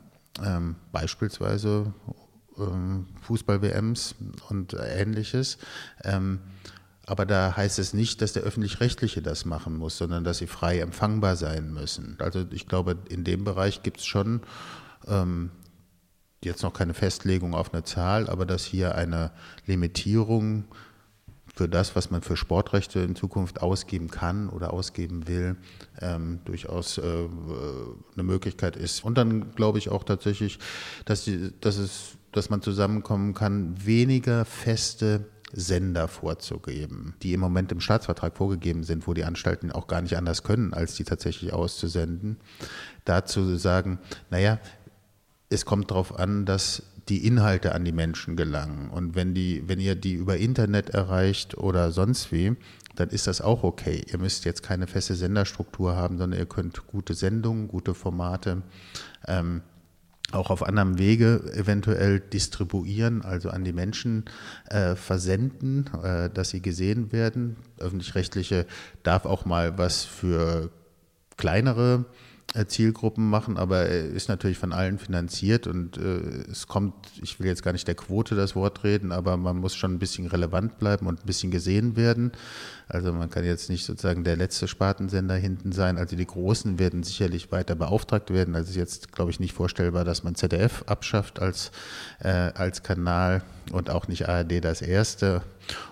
ähm, 0.44 0.76
beispielsweise 0.92 1.94
ähm, 2.58 3.06
Fußball-WMs 3.22 4.14
und 4.50 4.74
ähnliches. 4.74 5.56
Ähm, 6.04 6.40
aber 7.06 7.24
da 7.24 7.56
heißt 7.56 7.78
es 7.78 7.94
nicht, 7.94 8.20
dass 8.20 8.34
der 8.34 8.42
öffentlich-rechtliche 8.42 9.22
das 9.22 9.46
machen 9.46 9.78
muss, 9.78 9.96
sondern 9.96 10.22
dass 10.22 10.36
sie 10.36 10.46
frei 10.46 10.80
empfangbar 10.80 11.36
sein 11.36 11.72
müssen. 11.72 12.18
Also 12.18 12.44
ich 12.50 12.68
glaube, 12.68 12.98
in 13.08 13.24
dem 13.24 13.44
Bereich 13.44 13.82
gibt 13.82 14.00
es 14.00 14.04
schon 14.04 14.42
ähm, 15.06 15.50
jetzt 16.44 16.62
noch 16.62 16.72
keine 16.72 16.94
Festlegung 16.94 17.54
auf 17.54 17.72
eine 17.72 17.84
Zahl, 17.84 18.28
aber 18.28 18.46
dass 18.46 18.64
hier 18.64 18.94
eine 18.94 19.32
Limitierung 19.66 20.64
für 21.58 21.68
das, 21.68 21.96
was 21.96 22.10
man 22.10 22.22
für 22.22 22.36
Sportrechte 22.36 23.00
in 23.00 23.16
Zukunft 23.16 23.60
ausgeben 23.60 24.08
kann 24.08 24.48
oder 24.48 24.72
ausgeben 24.72 25.26
will, 25.26 25.56
ähm, 26.00 26.38
durchaus 26.44 26.98
äh, 26.98 27.02
eine 27.02 28.22
Möglichkeit 28.22 28.76
ist. 28.76 29.04
Und 29.04 29.18
dann 29.18 29.54
glaube 29.56 29.78
ich 29.78 29.88
auch 29.88 30.04
tatsächlich, 30.04 30.60
dass, 31.04 31.24
die, 31.24 31.52
dass, 31.60 31.78
es, 31.78 32.16
dass 32.30 32.48
man 32.48 32.62
zusammenkommen 32.62 33.34
kann, 33.34 33.74
weniger 33.84 34.44
feste 34.44 35.26
Sender 35.52 36.08
vorzugeben, 36.08 37.14
die 37.22 37.32
im 37.32 37.40
Moment 37.40 37.72
im 37.72 37.80
Staatsvertrag 37.80 38.36
vorgegeben 38.36 38.84
sind, 38.84 39.06
wo 39.06 39.14
die 39.14 39.24
Anstalten 39.24 39.72
auch 39.72 39.86
gar 39.86 40.02
nicht 40.02 40.16
anders 40.16 40.42
können, 40.42 40.74
als 40.74 40.94
die 40.94 41.04
tatsächlich 41.04 41.52
auszusenden, 41.52 42.36
dazu 43.04 43.56
sagen, 43.56 43.98
naja, 44.30 44.60
es 45.50 45.64
kommt 45.64 45.90
darauf 45.90 46.18
an, 46.18 46.44
dass 46.44 46.82
die 47.08 47.26
Inhalte 47.26 47.74
an 47.74 47.84
die 47.84 47.92
Menschen 47.92 48.36
gelangen. 48.36 48.90
Und 48.90 49.14
wenn, 49.14 49.34
die, 49.34 49.66
wenn 49.66 49.80
ihr 49.80 49.94
die 49.94 50.12
über 50.12 50.36
Internet 50.36 50.90
erreicht 50.90 51.56
oder 51.56 51.90
sonst 51.90 52.32
wie, 52.32 52.56
dann 52.96 53.08
ist 53.08 53.26
das 53.26 53.40
auch 53.40 53.62
okay. 53.62 54.04
Ihr 54.10 54.18
müsst 54.18 54.44
jetzt 54.44 54.62
keine 54.62 54.86
feste 54.86 55.14
Senderstruktur 55.14 55.96
haben, 55.96 56.18
sondern 56.18 56.38
ihr 56.38 56.46
könnt 56.46 56.86
gute 56.86 57.14
Sendungen, 57.14 57.68
gute 57.68 57.94
Formate 57.94 58.62
ähm, 59.26 59.62
auch 60.30 60.50
auf 60.50 60.62
anderem 60.62 60.98
Wege 60.98 61.50
eventuell 61.54 62.20
distribuieren, 62.20 63.22
also 63.22 63.48
an 63.48 63.64
die 63.64 63.72
Menschen 63.72 64.26
äh, 64.66 64.94
versenden, 64.94 65.88
äh, 66.02 66.28
dass 66.28 66.50
sie 66.50 66.60
gesehen 66.60 67.12
werden. 67.12 67.56
Öffentlich-rechtliche 67.78 68.66
darf 69.02 69.24
auch 69.24 69.46
mal 69.46 69.78
was 69.78 70.04
für 70.04 70.70
kleinere 71.38 72.04
äh, 72.04 72.27
Zielgruppen 72.66 73.28
machen, 73.28 73.58
aber 73.58 73.86
er 73.86 74.06
ist 74.06 74.28
natürlich 74.28 74.56
von 74.56 74.72
allen 74.72 74.98
finanziert 74.98 75.66
und 75.66 75.98
äh, 75.98 76.50
es 76.50 76.66
kommt, 76.66 76.94
ich 77.20 77.38
will 77.38 77.46
jetzt 77.46 77.62
gar 77.62 77.72
nicht 77.72 77.86
der 77.86 77.94
Quote 77.94 78.34
das 78.36 78.56
Wort 78.56 78.84
reden, 78.84 79.12
aber 79.12 79.36
man 79.36 79.58
muss 79.58 79.76
schon 79.76 79.94
ein 79.94 79.98
bisschen 79.98 80.26
relevant 80.26 80.78
bleiben 80.78 81.06
und 81.06 81.20
ein 81.20 81.26
bisschen 81.26 81.50
gesehen 81.50 81.96
werden. 81.96 82.32
Also 82.88 83.12
man 83.12 83.28
kann 83.28 83.44
jetzt 83.44 83.68
nicht 83.68 83.84
sozusagen 83.84 84.24
der 84.24 84.36
letzte 84.36 84.66
Spartensender 84.66 85.34
hinten 85.34 85.72
sein. 85.72 85.98
Also 85.98 86.16
die 86.16 86.26
Großen 86.26 86.78
werden 86.78 87.02
sicherlich 87.02 87.52
weiter 87.52 87.74
beauftragt 87.74 88.32
werden. 88.32 88.54
Also 88.54 88.70
ist 88.70 88.76
jetzt, 88.76 89.12
glaube 89.12 89.30
ich, 89.30 89.40
nicht 89.40 89.52
vorstellbar, 89.52 90.04
dass 90.04 90.24
man 90.24 90.34
ZDF 90.34 90.84
abschafft 90.86 91.40
als, 91.40 91.70
äh, 92.20 92.28
als 92.28 92.82
Kanal 92.82 93.42
und 93.72 93.90
auch 93.90 94.08
nicht 94.08 94.28
ARD 94.28 94.64
das 94.64 94.82
erste 94.82 95.42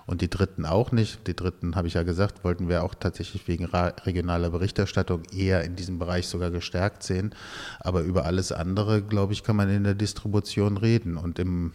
und 0.07 0.21
die 0.21 0.31
dritten 0.31 0.65
auch 0.65 0.93
nicht. 0.93 1.27
Die 1.27 1.35
dritten, 1.35 1.77
habe 1.77 1.89
ich 1.89 1.95
ja 1.95 2.03
gesagt, 2.03 2.45
wollten 2.45 2.69
wir 2.69 2.83
auch 2.83 2.95
tatsächlich 2.95 3.47
wegen 3.49 3.67
regionaler 3.67 4.51
Berichterstattung 4.51 5.23
eher 5.37 5.65
in 5.65 5.77
diesem 5.77 5.99
Bereich 5.99 6.29
sogar 6.29 6.51
gestärkt 6.51 7.03
sehen. 7.03 7.35
Aber 7.81 8.01
über 8.01 8.25
alles 8.25 8.53
andere, 8.53 9.03
glaube 9.03 9.33
ich, 9.33 9.43
kann 9.43 9.57
man 9.57 9.69
in 9.69 9.85
der 9.85 9.95
Distribution 9.95 10.77
reden. 10.77 11.17
Und 11.17 11.39
im 11.39 11.73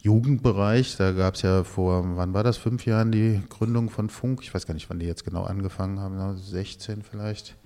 Jugendbereich, 0.00 0.96
da 0.96 1.12
gab 1.12 1.34
es 1.34 1.42
ja 1.42 1.64
vor, 1.64 2.16
wann 2.16 2.34
war 2.34 2.44
das, 2.44 2.56
fünf 2.56 2.86
Jahren 2.86 3.12
die 3.12 3.42
Gründung 3.48 3.90
von 3.90 4.08
Funk. 4.08 4.40
Ich 4.42 4.54
weiß 4.54 4.66
gar 4.66 4.74
nicht, 4.74 4.88
wann 4.90 4.98
die 4.98 5.06
jetzt 5.06 5.24
genau 5.24 5.44
angefangen 5.44 6.00
haben, 6.00 6.38
16 6.38 7.02
vielleicht. 7.02 7.56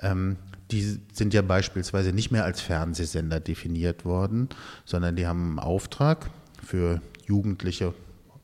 Ähm, 0.00 0.36
die 0.70 0.98
sind 1.12 1.32
ja 1.32 1.42
beispielsweise 1.42 2.12
nicht 2.12 2.30
mehr 2.30 2.44
als 2.44 2.60
Fernsehsender 2.60 3.40
definiert 3.40 4.04
worden, 4.04 4.48
sondern 4.84 5.16
die 5.16 5.26
haben 5.26 5.50
einen 5.50 5.58
Auftrag 5.58 6.30
für 6.66 7.00
Jugendliche, 7.26 7.94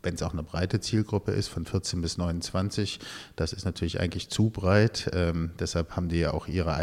wenn 0.02 0.14
es 0.14 0.22
auch 0.22 0.32
eine 0.32 0.42
breite 0.42 0.80
Zielgruppe 0.80 1.32
ist, 1.32 1.48
von 1.48 1.66
14 1.66 2.00
bis 2.00 2.18
29. 2.18 3.00
Das 3.36 3.52
ist 3.52 3.64
natürlich 3.64 4.00
eigentlich 4.00 4.28
zu 4.28 4.50
breit. 4.50 5.10
Ähm, 5.12 5.50
deshalb 5.58 5.96
haben 5.96 6.08
die 6.08 6.18
ja 6.18 6.32
auch 6.32 6.48
ihre 6.48 6.76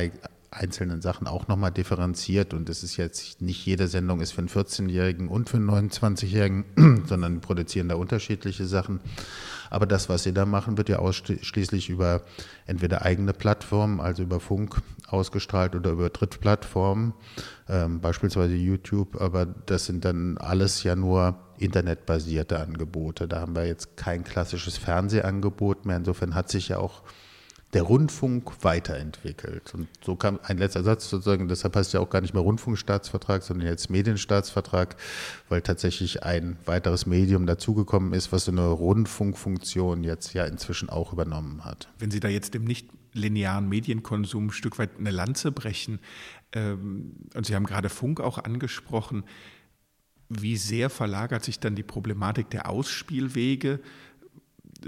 einzelnen 0.52 1.02
Sachen 1.02 1.28
auch 1.28 1.48
nochmal 1.48 1.72
differenziert 1.72 2.54
und 2.54 2.70
es 2.70 2.84
ist 2.84 2.98
jetzt 2.98 3.42
nicht 3.42 3.66
jede 3.66 3.88
Sendung 3.88 4.20
ist 4.20 4.32
für 4.32 4.40
einen 4.40 4.50
14-Jährigen 4.50 5.28
und 5.28 5.50
für 5.50 5.58
einen 5.58 5.70
29-Jährigen, 5.70 7.04
sondern 7.08 7.42
produzieren 7.42 7.90
da 7.90 7.96
unterschiedliche 7.96 8.66
Sachen. 8.66 9.00
Aber 9.70 9.86
das, 9.86 10.10
was 10.10 10.24
sie 10.24 10.34
da 10.34 10.46
machen, 10.46 10.78
wird 10.78 10.90
ja 10.90 10.98
ausschließlich 10.98 11.90
über 11.90 12.24
entweder 12.66 13.04
eigene 13.04 13.34
Plattformen, 13.34 14.00
also 14.00 14.24
über 14.24 14.40
Funk 14.40 14.82
ausgestrahlt 15.12 15.76
oder 15.76 15.92
über 15.92 16.10
Drittplattformen, 16.10 17.14
ähm, 17.68 18.02
beispielsweise 18.02 18.56
YouTube. 18.56 19.20
Aber 19.22 19.46
das 19.46 19.86
sind 19.86 20.06
dann 20.06 20.38
alles 20.38 20.84
ja 20.84 20.96
nur 20.96 21.38
internetbasierte 21.58 22.60
Angebote. 22.60 23.28
Da 23.28 23.42
haben 23.42 23.56
wir 23.56 23.66
jetzt 23.66 23.98
kein 23.98 24.24
klassisches 24.24 24.78
Fernsehangebot 24.78 25.86
mehr. 25.86 25.98
Insofern 25.98 26.36
hat 26.36 26.50
sich 26.50 26.70
ja 26.70 26.78
auch 26.78 27.04
der 27.74 27.84
Rundfunk 27.84 28.64
weiterentwickelt. 28.64 29.74
Und 29.76 29.88
so 30.04 30.16
kam 30.16 30.40
ein 30.44 30.58
letzter 30.58 30.84
Satz 30.84 31.10
sozusagen, 31.10 31.48
deshalb 31.48 31.76
heißt 31.76 31.94
ja 31.94 32.00
auch 32.00 32.10
gar 32.10 32.22
nicht 32.22 32.34
mehr 32.34 32.42
Rundfunkstaatsvertrag, 32.42 33.44
sondern 33.44 33.68
jetzt 33.68 33.90
Medienstaatsvertrag, 33.90 34.96
weil 35.50 35.62
tatsächlich 35.62 36.24
ein 36.24 36.58
weiteres 36.66 37.06
Medium 37.06 37.46
dazugekommen 37.46 38.14
ist, 38.14 38.32
was 38.32 38.46
so 38.46 38.52
eine 38.52 38.68
Rundfunkfunktion 38.68 40.04
jetzt 40.04 40.34
ja 40.34 40.46
inzwischen 40.46 40.90
auch 40.90 41.14
übernommen 41.14 41.64
hat. 41.64 41.90
Wenn 42.00 42.10
Sie 42.10 42.20
da 42.20 42.28
jetzt 42.28 42.56
dem 42.56 42.64
nicht 42.64 42.90
linearen 43.14 43.68
Medienkonsum 43.68 44.48
ein 44.48 44.52
Stück 44.52 44.80
weit 44.80 44.98
eine 44.98 45.12
Lanze 45.12 45.52
brechen, 45.52 46.00
ähm, 46.54 47.14
und 47.36 47.46
Sie 47.46 47.56
haben 47.56 47.66
gerade 47.66 47.90
Funk 47.90 48.20
auch 48.20 48.38
angesprochen, 48.38 49.24
wie 50.30 50.58
sehr 50.58 50.90
verlagert 50.90 51.44
sich 51.44 51.60
dann 51.60 51.76
die 51.76 51.84
Problematik 51.84 52.50
der 52.50 52.70
Ausspielwege 52.70 53.80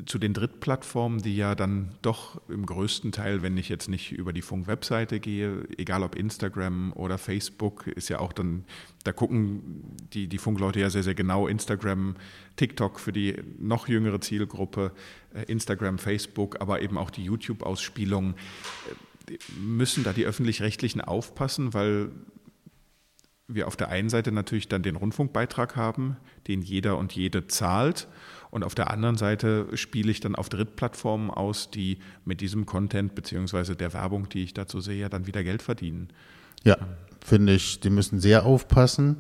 zu 0.05 0.19
den 0.19 0.33
Drittplattformen, 0.33 1.21
die 1.21 1.35
ja 1.35 1.55
dann 1.55 1.91
doch 2.01 2.41
im 2.49 2.65
größten 2.65 3.11
Teil, 3.11 3.41
wenn 3.41 3.57
ich 3.57 3.69
jetzt 3.69 3.89
nicht 3.89 4.11
über 4.11 4.31
die 4.31 4.41
Funk-Webseite 4.41 5.19
gehe, 5.19 5.65
egal 5.77 6.03
ob 6.03 6.15
Instagram 6.15 6.93
oder 6.93 7.17
Facebook, 7.17 7.87
ist 7.87 8.09
ja 8.09 8.19
auch 8.19 8.33
dann, 8.33 8.63
da 9.03 9.11
gucken 9.11 9.97
die, 10.13 10.27
die 10.27 10.37
Funkleute 10.37 10.79
ja 10.79 10.89
sehr, 10.89 11.03
sehr 11.03 11.15
genau 11.15 11.47
Instagram, 11.47 12.15
TikTok 12.55 12.99
für 12.99 13.11
die 13.11 13.35
noch 13.59 13.87
jüngere 13.87 14.21
Zielgruppe, 14.21 14.91
äh, 15.33 15.43
Instagram, 15.51 15.97
Facebook, 15.97 16.61
aber 16.61 16.81
eben 16.81 16.97
auch 16.97 17.09
die 17.09 17.23
YouTube-Ausspielungen. 17.23 18.35
Äh, 19.29 19.37
müssen 19.59 20.03
da 20.03 20.13
die 20.13 20.25
öffentlich-rechtlichen 20.25 21.01
aufpassen, 21.01 21.73
weil 21.73 22.11
wir 23.55 23.67
auf 23.67 23.75
der 23.75 23.89
einen 23.89 24.09
Seite 24.09 24.31
natürlich 24.31 24.67
dann 24.67 24.83
den 24.83 24.95
Rundfunkbeitrag 24.95 25.75
haben, 25.75 26.17
den 26.47 26.61
jeder 26.61 26.97
und 26.97 27.13
jede 27.13 27.47
zahlt 27.47 28.07
und 28.51 28.65
auf 28.65 28.75
der 28.75 28.91
anderen 28.91 29.15
Seite 29.15 29.65
spiele 29.75 30.11
ich 30.11 30.19
dann 30.19 30.35
auf 30.35 30.49
Drittplattformen 30.49 31.31
aus, 31.31 31.71
die 31.71 31.99
mit 32.25 32.41
diesem 32.41 32.65
Content 32.65 33.15
beziehungsweise 33.15 33.77
der 33.77 33.93
Werbung, 33.93 34.27
die 34.27 34.43
ich 34.43 34.53
dazu 34.53 34.81
sehe, 34.81 35.09
dann 35.09 35.25
wieder 35.25 35.41
Geld 35.43 35.61
verdienen. 35.61 36.09
Ja, 36.63 36.77
finde 37.25 37.53
ich, 37.53 37.79
die 37.79 37.89
müssen 37.89 38.19
sehr 38.19 38.45
aufpassen. 38.45 39.15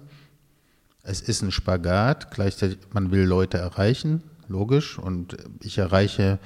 Es 1.01 1.21
ist 1.21 1.41
ein 1.41 1.51
Spagat, 1.51 2.29
gleichzeitig, 2.31 2.77
man 2.91 3.09
will 3.11 3.23
Leute 3.23 3.57
erreichen, 3.57 4.21
logisch, 4.49 4.99
und 4.99 5.37
ich 5.63 5.77
erreiche, 5.77 6.37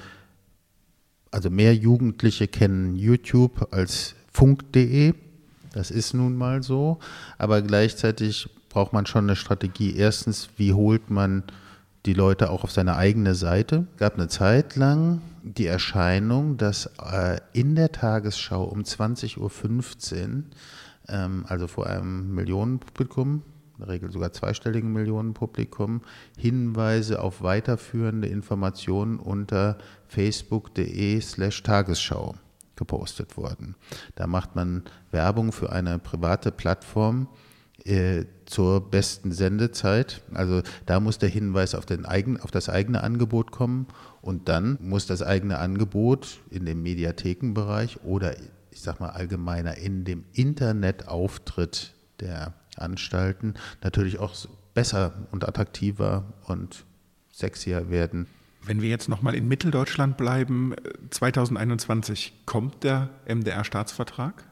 also 1.32 1.50
mehr 1.50 1.74
Jugendliche 1.74 2.46
kennen 2.46 2.94
YouTube 2.94 3.74
als 3.74 4.14
funk.de, 4.32 5.12
das 5.76 5.90
ist 5.90 6.14
nun 6.14 6.36
mal 6.36 6.62
so, 6.62 6.98
aber 7.38 7.60
gleichzeitig 7.60 8.48
braucht 8.70 8.92
man 8.92 9.06
schon 9.06 9.24
eine 9.24 9.36
Strategie. 9.36 9.94
Erstens, 9.94 10.48
wie 10.56 10.72
holt 10.72 11.10
man 11.10 11.44
die 12.06 12.14
Leute 12.14 12.50
auch 12.50 12.64
auf 12.64 12.70
seine 12.70 12.96
eigene 12.96 13.34
Seite. 13.34 13.86
Es 13.94 13.98
gab 13.98 14.14
eine 14.14 14.28
Zeit 14.28 14.76
lang 14.76 15.20
die 15.42 15.66
Erscheinung, 15.66 16.56
dass 16.56 16.86
äh, 17.02 17.40
in 17.52 17.74
der 17.74 17.92
Tagesschau 17.92 18.64
um 18.64 18.82
20.15 18.82 19.38
Uhr, 19.38 20.42
ähm, 21.08 21.44
also 21.48 21.66
vor 21.66 21.86
einem 21.86 22.34
Millionenpublikum, 22.34 23.42
in 23.74 23.84
der 23.84 23.88
Regel 23.88 24.10
sogar 24.10 24.32
zweistelligen 24.32 24.92
Millionenpublikum, 24.92 26.00
Hinweise 26.38 27.20
auf 27.20 27.42
weiterführende 27.42 28.28
Informationen 28.28 29.18
unter 29.18 29.76
facebook.de 30.06 31.20
slash 31.20 31.62
Tagesschau 31.62 32.36
gepostet 32.76 33.36
wurden. 33.36 33.74
Da 34.14 34.26
macht 34.26 34.54
man 34.54 34.84
Werbung 35.10 35.52
für 35.52 35.72
eine 35.72 35.98
private 35.98 36.52
Plattform, 36.52 37.28
äh, 37.84 38.24
zur 38.46 38.90
besten 38.90 39.32
Sendezeit. 39.32 40.22
Also 40.34 40.62
da 40.86 40.98
muss 40.98 41.18
der 41.18 41.28
Hinweis 41.28 41.74
auf, 41.74 41.86
den 41.86 42.04
eigen, 42.04 42.40
auf 42.40 42.50
das 42.50 42.68
eigene 42.68 43.02
Angebot 43.02 43.52
kommen 43.52 43.86
und 44.22 44.48
dann 44.48 44.78
muss 44.80 45.06
das 45.06 45.22
eigene 45.22 45.58
Angebot 45.58 46.40
in 46.50 46.64
dem 46.64 46.82
Mediathekenbereich 46.82 48.02
oder 48.04 48.36
ich 48.70 48.80
sag 48.80 49.00
mal 49.00 49.10
allgemeiner 49.10 49.76
in 49.76 50.04
dem 50.04 50.24
Internetauftritt 50.32 51.94
der 52.20 52.54
Anstalten 52.76 53.54
natürlich 53.82 54.18
auch 54.18 54.34
besser 54.74 55.12
und 55.30 55.46
attraktiver 55.48 56.24
und 56.46 56.84
sexier 57.32 57.90
werden. 57.90 58.26
Wenn 58.66 58.82
wir 58.82 58.88
jetzt 58.88 59.08
nochmal 59.08 59.36
in 59.36 59.46
Mitteldeutschland 59.46 60.16
bleiben, 60.16 60.74
2021 61.10 62.28
äh, 62.28 62.42
kommt 62.46 62.82
der 62.82 63.10
MDR-Staatsvertrag? 63.28 64.44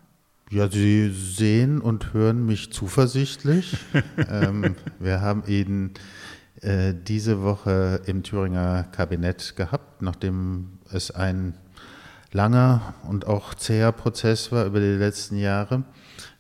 Ja, 0.51 0.71
Sie 0.71 1.11
sehen 1.11 1.81
und 1.81 2.13
hören 2.15 2.47
mich 2.47 2.73
zuversichtlich. 2.73 3.77
ähm, 4.31 4.77
wir 5.01 5.21
haben 5.21 5.43
ihn 5.49 5.95
äh, 6.61 6.95
diese 6.95 7.43
Woche 7.43 8.03
im 8.07 8.23
Thüringer 8.23 8.85
Kabinett 8.85 9.57
gehabt, 9.57 10.01
nachdem 10.01 10.79
es 10.93 11.11
ein 11.11 11.55
langer 12.31 12.95
und 13.09 13.27
auch 13.27 13.55
zäher 13.55 13.91
Prozess 13.91 14.53
war 14.53 14.65
über 14.67 14.79
die 14.79 14.87
letzten 14.87 15.39
Jahre. 15.39 15.83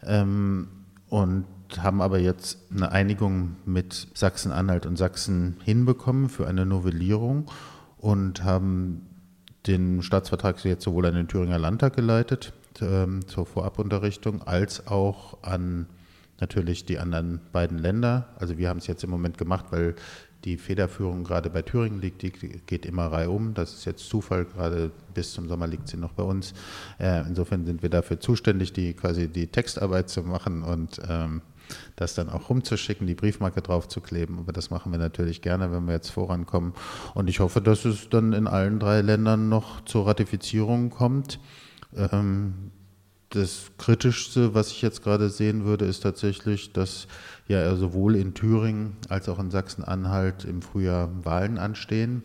Ähm, 0.04 0.68
und 1.08 1.44
haben 1.82 2.00
aber 2.00 2.18
jetzt 2.18 2.58
eine 2.70 2.92
Einigung 2.92 3.56
mit 3.64 4.08
Sachsen-Anhalt 4.14 4.86
und 4.86 4.96
Sachsen 4.96 5.56
hinbekommen 5.64 6.28
für 6.28 6.46
eine 6.46 6.66
Novellierung 6.66 7.50
und 7.98 8.44
haben 8.44 9.06
den 9.66 10.02
Staatsvertrag 10.02 10.62
jetzt 10.64 10.84
sowohl 10.84 11.06
an 11.06 11.14
den 11.14 11.28
Thüringer 11.28 11.58
Landtag 11.58 11.96
geleitet, 11.96 12.52
ähm, 12.80 13.26
zur 13.26 13.46
Vorabunterrichtung 13.46 14.42
als 14.42 14.86
auch 14.86 15.42
an 15.42 15.86
natürlich 16.40 16.84
die 16.84 16.98
anderen 16.98 17.40
beiden 17.52 17.78
Länder. 17.78 18.28
Also 18.38 18.58
wir 18.58 18.68
haben 18.68 18.78
es 18.78 18.86
jetzt 18.86 19.04
im 19.04 19.10
Moment 19.10 19.38
gemacht, 19.38 19.66
weil 19.70 19.94
die 20.44 20.58
Federführung 20.58 21.24
gerade 21.24 21.48
bei 21.48 21.62
Thüringen 21.62 22.00
liegt, 22.00 22.22
die 22.22 22.30
geht 22.30 22.84
immer 22.84 23.06
reihum. 23.06 23.54
Das 23.54 23.72
ist 23.72 23.84
jetzt 23.86 24.08
Zufall, 24.08 24.44
gerade 24.44 24.90
bis 25.14 25.32
zum 25.32 25.48
Sommer 25.48 25.66
liegt 25.66 25.88
sie 25.88 25.96
noch 25.96 26.12
bei 26.12 26.22
uns. 26.22 26.52
Äh, 26.98 27.20
insofern 27.26 27.64
sind 27.64 27.82
wir 27.82 27.88
dafür 27.88 28.20
zuständig, 28.20 28.72
die 28.72 28.92
quasi 28.92 29.28
die 29.28 29.46
Textarbeit 29.46 30.10
zu 30.10 30.22
machen 30.22 30.62
und 30.62 31.00
ähm, 31.08 31.40
das 31.96 32.14
dann 32.14 32.28
auch 32.28 32.50
rumzuschicken, 32.50 33.06
die 33.06 33.14
Briefmarke 33.14 33.62
draufzukleben. 33.62 34.38
Aber 34.38 34.52
das 34.52 34.70
machen 34.70 34.92
wir 34.92 34.98
natürlich 34.98 35.42
gerne, 35.42 35.72
wenn 35.72 35.86
wir 35.86 35.94
jetzt 35.94 36.10
vorankommen. 36.10 36.74
Und 37.14 37.28
ich 37.28 37.40
hoffe, 37.40 37.60
dass 37.60 37.84
es 37.84 38.08
dann 38.08 38.32
in 38.32 38.46
allen 38.46 38.78
drei 38.78 39.00
Ländern 39.00 39.48
noch 39.48 39.84
zur 39.84 40.06
Ratifizierung 40.06 40.90
kommt. 40.90 41.38
Ähm, 41.96 42.70
das 43.30 43.72
Kritischste, 43.78 44.54
was 44.54 44.70
ich 44.70 44.80
jetzt 44.82 45.02
gerade 45.02 45.28
sehen 45.28 45.64
würde, 45.64 45.86
ist 45.86 46.00
tatsächlich, 46.00 46.72
dass 46.72 47.08
ja 47.48 47.74
sowohl 47.74 48.14
in 48.16 48.34
Thüringen 48.34 48.96
als 49.08 49.28
auch 49.28 49.38
in 49.38 49.50
Sachsen-Anhalt 49.50 50.44
im 50.44 50.62
Frühjahr 50.62 51.10
Wahlen 51.24 51.58
anstehen 51.58 52.22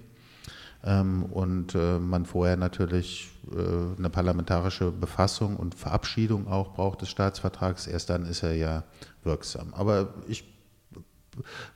und 0.82 1.76
äh, 1.76 2.00
man 2.00 2.26
vorher 2.26 2.56
natürlich 2.56 3.30
äh, 3.52 3.98
eine 3.98 4.10
parlamentarische 4.10 4.92
Befassung 4.92 5.58
und 5.58 5.76
Verabschiedung 5.76 6.48
auch 6.48 6.74
braucht 6.74 7.02
des 7.02 7.10
Staatsvertrags. 7.10 7.88
Erst 7.88 8.10
dann 8.10 8.26
ist 8.26 8.44
er 8.44 8.56
ja 8.56 8.84
wirksam. 9.24 9.74
Aber 9.74 10.14
ich 10.28 10.46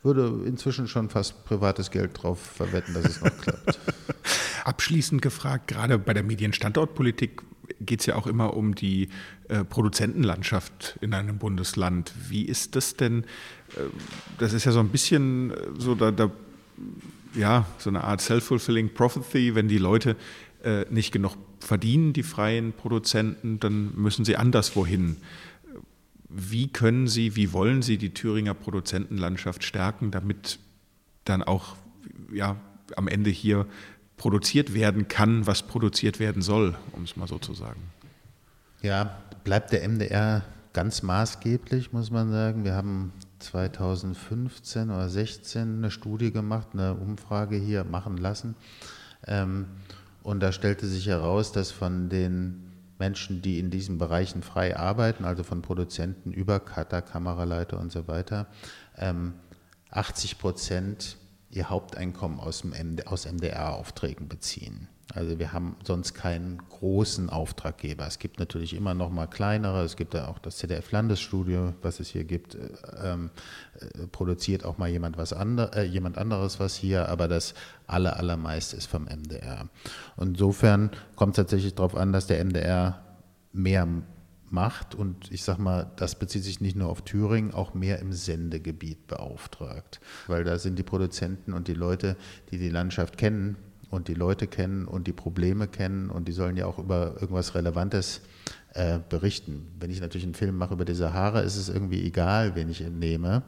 würde 0.02 0.44
inzwischen 0.46 0.88
schon 0.88 1.10
fast 1.10 1.46
privates 1.46 1.92
Geld 1.92 2.18
darauf 2.18 2.40
verwetten, 2.40 2.94
dass 2.94 3.06
es 3.06 3.22
noch 3.22 3.38
klappt. 3.38 3.80
Abschließend 4.66 5.22
gefragt, 5.22 5.68
gerade 5.68 6.00
bei 6.00 6.14
der 6.14 6.24
Medienstandortpolitik 6.24 7.42
geht 7.82 8.02
es 8.02 8.06
ja 8.06 8.16
auch 8.16 8.28
immer 8.28 8.56
um 8.56 8.76
die 8.76 9.10
äh, 9.50 9.64
Produzentenlandschaft 9.64 10.98
in 11.02 11.14
einem 11.14 11.38
Bundesland. 11.38 12.14
Wie 12.30 12.44
ist 12.44 12.76
das 12.76 12.96
denn? 12.96 13.24
Äh, 13.76 13.82
das 14.38 14.54
ist 14.54 14.66
ja 14.66 14.72
so 14.72 14.80
ein 14.80 14.90
bisschen 14.90 15.52
äh, 15.52 15.56
so, 15.78 15.96
da, 15.96 16.12
da, 16.12 16.32
ja, 17.36 17.66
so 17.78 17.90
eine 17.90 18.04
Art 18.04 18.22
self-fulfilling 18.22 18.94
prophecy, 18.94 19.56
wenn 19.56 19.68
die 19.68 19.78
Leute 19.78 20.16
äh, 20.64 20.86
nicht 20.90 21.12
genug 21.12 21.36
verdienen, 21.60 22.14
die 22.14 22.24
freien 22.24 22.74
Produzenten, 22.74 23.60
dann 23.60 23.94
müssen 23.96 24.26
sie 24.26 24.38
anderswohin. 24.38 25.18
Wie 26.30 26.68
können 26.68 27.08
Sie, 27.08 27.36
wie 27.36 27.54
wollen 27.54 27.82
Sie 27.82 27.98
die 27.98 28.14
Thüringer 28.14 28.54
Produzentenlandschaft 28.56 29.64
stärken, 29.64 30.10
damit 30.10 30.58
dann 31.26 31.44
auch 31.44 31.76
ja, 32.32 32.56
am 32.96 33.08
Ende 33.08 33.30
hier 33.30 33.68
produziert 34.18 34.74
werden 34.74 35.08
kann, 35.08 35.46
was 35.46 35.64
produziert 35.64 36.20
werden 36.20 36.42
soll, 36.42 36.76
um 36.94 37.04
es 37.04 37.16
mal 37.16 37.28
so 37.28 37.38
zu 37.38 37.54
sagen. 37.54 37.82
Ja, 38.82 39.22
bleibt 39.44 39.72
der 39.72 39.88
MDR 39.88 40.44
ganz 40.74 41.04
maßgeblich, 41.04 41.94
muss 41.94 42.12
man 42.12 42.32
sagen. 42.32 42.66
Wir 42.66 42.76
haben 42.76 43.14
2015 43.40 44.90
oder 44.90 45.08
2016 45.08 45.78
eine 45.78 45.92
Studie 45.92 46.32
gemacht, 46.32 46.70
eine 46.74 46.96
Umfrage 46.96 47.56
hier 47.56 47.84
machen 47.84 48.18
lassen. 48.18 48.56
Ähm, 49.26 49.68
und 50.24 50.42
da 50.42 50.52
stellte 50.52 50.88
sich 50.88 51.08
heraus, 51.08 51.52
dass 51.52 51.72
von 51.72 52.10
den 52.10 52.72
Menschen, 52.98 53.42
die 53.42 53.60
in 53.60 53.70
diesen 53.70 53.98
Bereichen 53.98 54.44
frei 54.44 54.78
arbeiten, 54.78 55.26
also 55.26 55.44
von 55.44 55.62
Produzenten 55.62 56.32
über 56.32 56.60
Cutter, 56.60 57.02
Kameraleiter 57.02 57.80
und 57.80 57.92
so 57.92 58.08
weiter, 58.08 58.48
80 59.90 60.32
ähm, 60.32 60.38
Prozent 60.40 61.18
ihr 61.50 61.70
Haupteinkommen 61.70 62.40
aus, 62.40 62.64
MDR-Aufträgen 62.64 64.28
beziehen. 64.28 64.88
Also 65.14 65.38
wir 65.38 65.54
haben 65.54 65.76
sonst 65.84 66.16
keinen 66.16 66.58
großen 66.70 67.30
Auftraggeber. 67.30 68.08
Es 68.08 68.18
gibt 68.18 68.40
natürlich 68.40 68.74
immer 68.74 68.94
noch 68.96 69.12
mal 69.12 69.28
kleinere. 69.28 69.84
Es 69.84 69.96
gibt 69.96 70.16
ja 70.16 70.28
auch 70.28 70.40
das 70.40 70.58
ZDF-Landesstudio, 70.58 71.74
was 71.82 72.00
es 72.00 72.10
hier 72.10 72.24
gibt, 72.24 72.56
äh, 72.56 72.70
ähm, 73.04 73.30
äh, 73.80 74.08
produziert 74.08 74.66
auch 74.66 74.78
mal 74.78 74.90
jemand 74.90 75.18
was 75.18 75.32
andere, 75.32 75.72
äh, 75.76 75.84
jemand 75.84 76.18
anderes 76.18 76.60
was 76.60 76.76
hier, 76.76 77.10
aber 77.10 77.28
das 77.28 77.54
aller 77.86 78.18
allermeiste 78.18 78.76
ist 78.76 78.88
vom 78.88 79.06
MDR. 79.06 79.70
Und 80.16 80.30
insofern 80.30 80.90
kommt 81.16 81.34
es 81.34 81.44
tatsächlich 81.44 81.76
darauf 81.76 81.96
an, 81.96 82.12
dass 82.12 82.26
der 82.26 82.44
MDR 82.44 83.04
mehr 83.52 83.88
macht 84.50 84.96
und 84.96 85.32
ich 85.32 85.44
sag 85.44 85.58
mal, 85.58 85.92
das 85.96 86.16
bezieht 86.16 86.44
sich 86.44 86.62
nicht 86.62 86.76
nur 86.76 86.90
auf 86.90 87.02
Thüringen, 87.02 87.54
auch 87.54 87.74
mehr 87.74 88.00
im 88.00 88.14
Sendegebiet 88.14 89.08
beauftragt, 89.08 90.00
weil 90.28 90.44
da 90.44 90.60
sind 90.60 90.78
die 90.78 90.84
Produzenten 90.84 91.54
und 91.54 91.68
die 91.68 91.74
Leute, 91.74 92.16
die 92.52 92.58
die 92.58 92.70
Landschaft 92.70 93.18
kennen 93.18 93.58
und 93.94 94.08
die 94.08 94.16
Leute 94.16 94.48
kennen 94.48 94.86
und 94.86 95.06
die 95.06 95.14
Probleme 95.14 95.68
kennen 95.68 96.10
und 96.10 96.28
die 96.28 96.32
sollen 96.32 96.58
ja 96.58 96.66
auch 96.66 96.80
über 96.80 97.14
irgendwas 97.22 97.54
Relevantes 97.54 98.22
äh, 98.74 98.98
berichten. 99.08 99.68
Wenn 99.80 99.92
ich 99.92 100.02
natürlich 100.02 100.26
einen 100.26 100.34
Film 100.34 100.58
mache 100.58 100.74
über 100.74 100.84
die 100.84 100.96
Sahara, 100.96 101.42
ist 101.42 101.58
es 101.58 101.70
irgendwie 101.70 102.04
egal, 102.04 102.56
wen 102.56 102.70
ich 102.70 102.82
nehme. 102.82 103.44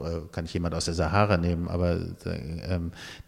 Äh, 0.00 0.20
kann 0.32 0.46
ich 0.46 0.54
jemand 0.54 0.74
aus 0.74 0.86
der 0.86 0.94
Sahara 0.94 1.36
nehmen, 1.36 1.68
aber 1.68 1.96
äh, 2.24 2.80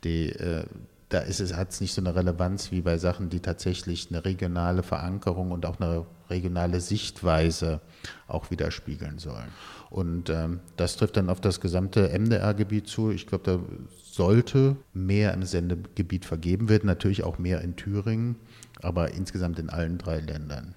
die 0.04 0.30
äh, 0.30 0.64
da 1.08 1.18
ist 1.18 1.40
es, 1.40 1.54
hat 1.54 1.70
es 1.70 1.80
nicht 1.80 1.94
so 1.94 2.00
eine 2.00 2.14
Relevanz 2.14 2.72
wie 2.72 2.80
bei 2.80 2.98
Sachen, 2.98 3.28
die 3.28 3.40
tatsächlich 3.40 4.08
eine 4.10 4.24
regionale 4.24 4.82
Verankerung 4.82 5.50
und 5.50 5.66
auch 5.66 5.78
eine 5.78 6.06
regionale 6.30 6.80
Sichtweise 6.80 7.80
auch 8.26 8.50
widerspiegeln 8.50 9.18
sollen. 9.18 9.52
Und 9.90 10.30
ähm, 10.30 10.60
das 10.76 10.96
trifft 10.96 11.16
dann 11.16 11.30
auf 11.30 11.40
das 11.40 11.60
gesamte 11.60 12.08
MDR-Gebiet 12.08 12.88
zu. 12.88 13.10
Ich 13.10 13.26
glaube, 13.26 13.44
da 13.44 13.58
sollte 14.02 14.76
mehr 14.92 15.34
im 15.34 15.44
Sendegebiet 15.44 16.24
vergeben 16.24 16.68
werden, 16.68 16.86
natürlich 16.86 17.22
auch 17.22 17.38
mehr 17.38 17.60
in 17.60 17.76
Thüringen, 17.76 18.36
aber 18.82 19.12
insgesamt 19.12 19.58
in 19.58 19.70
allen 19.70 19.98
drei 19.98 20.18
Ländern. 20.20 20.74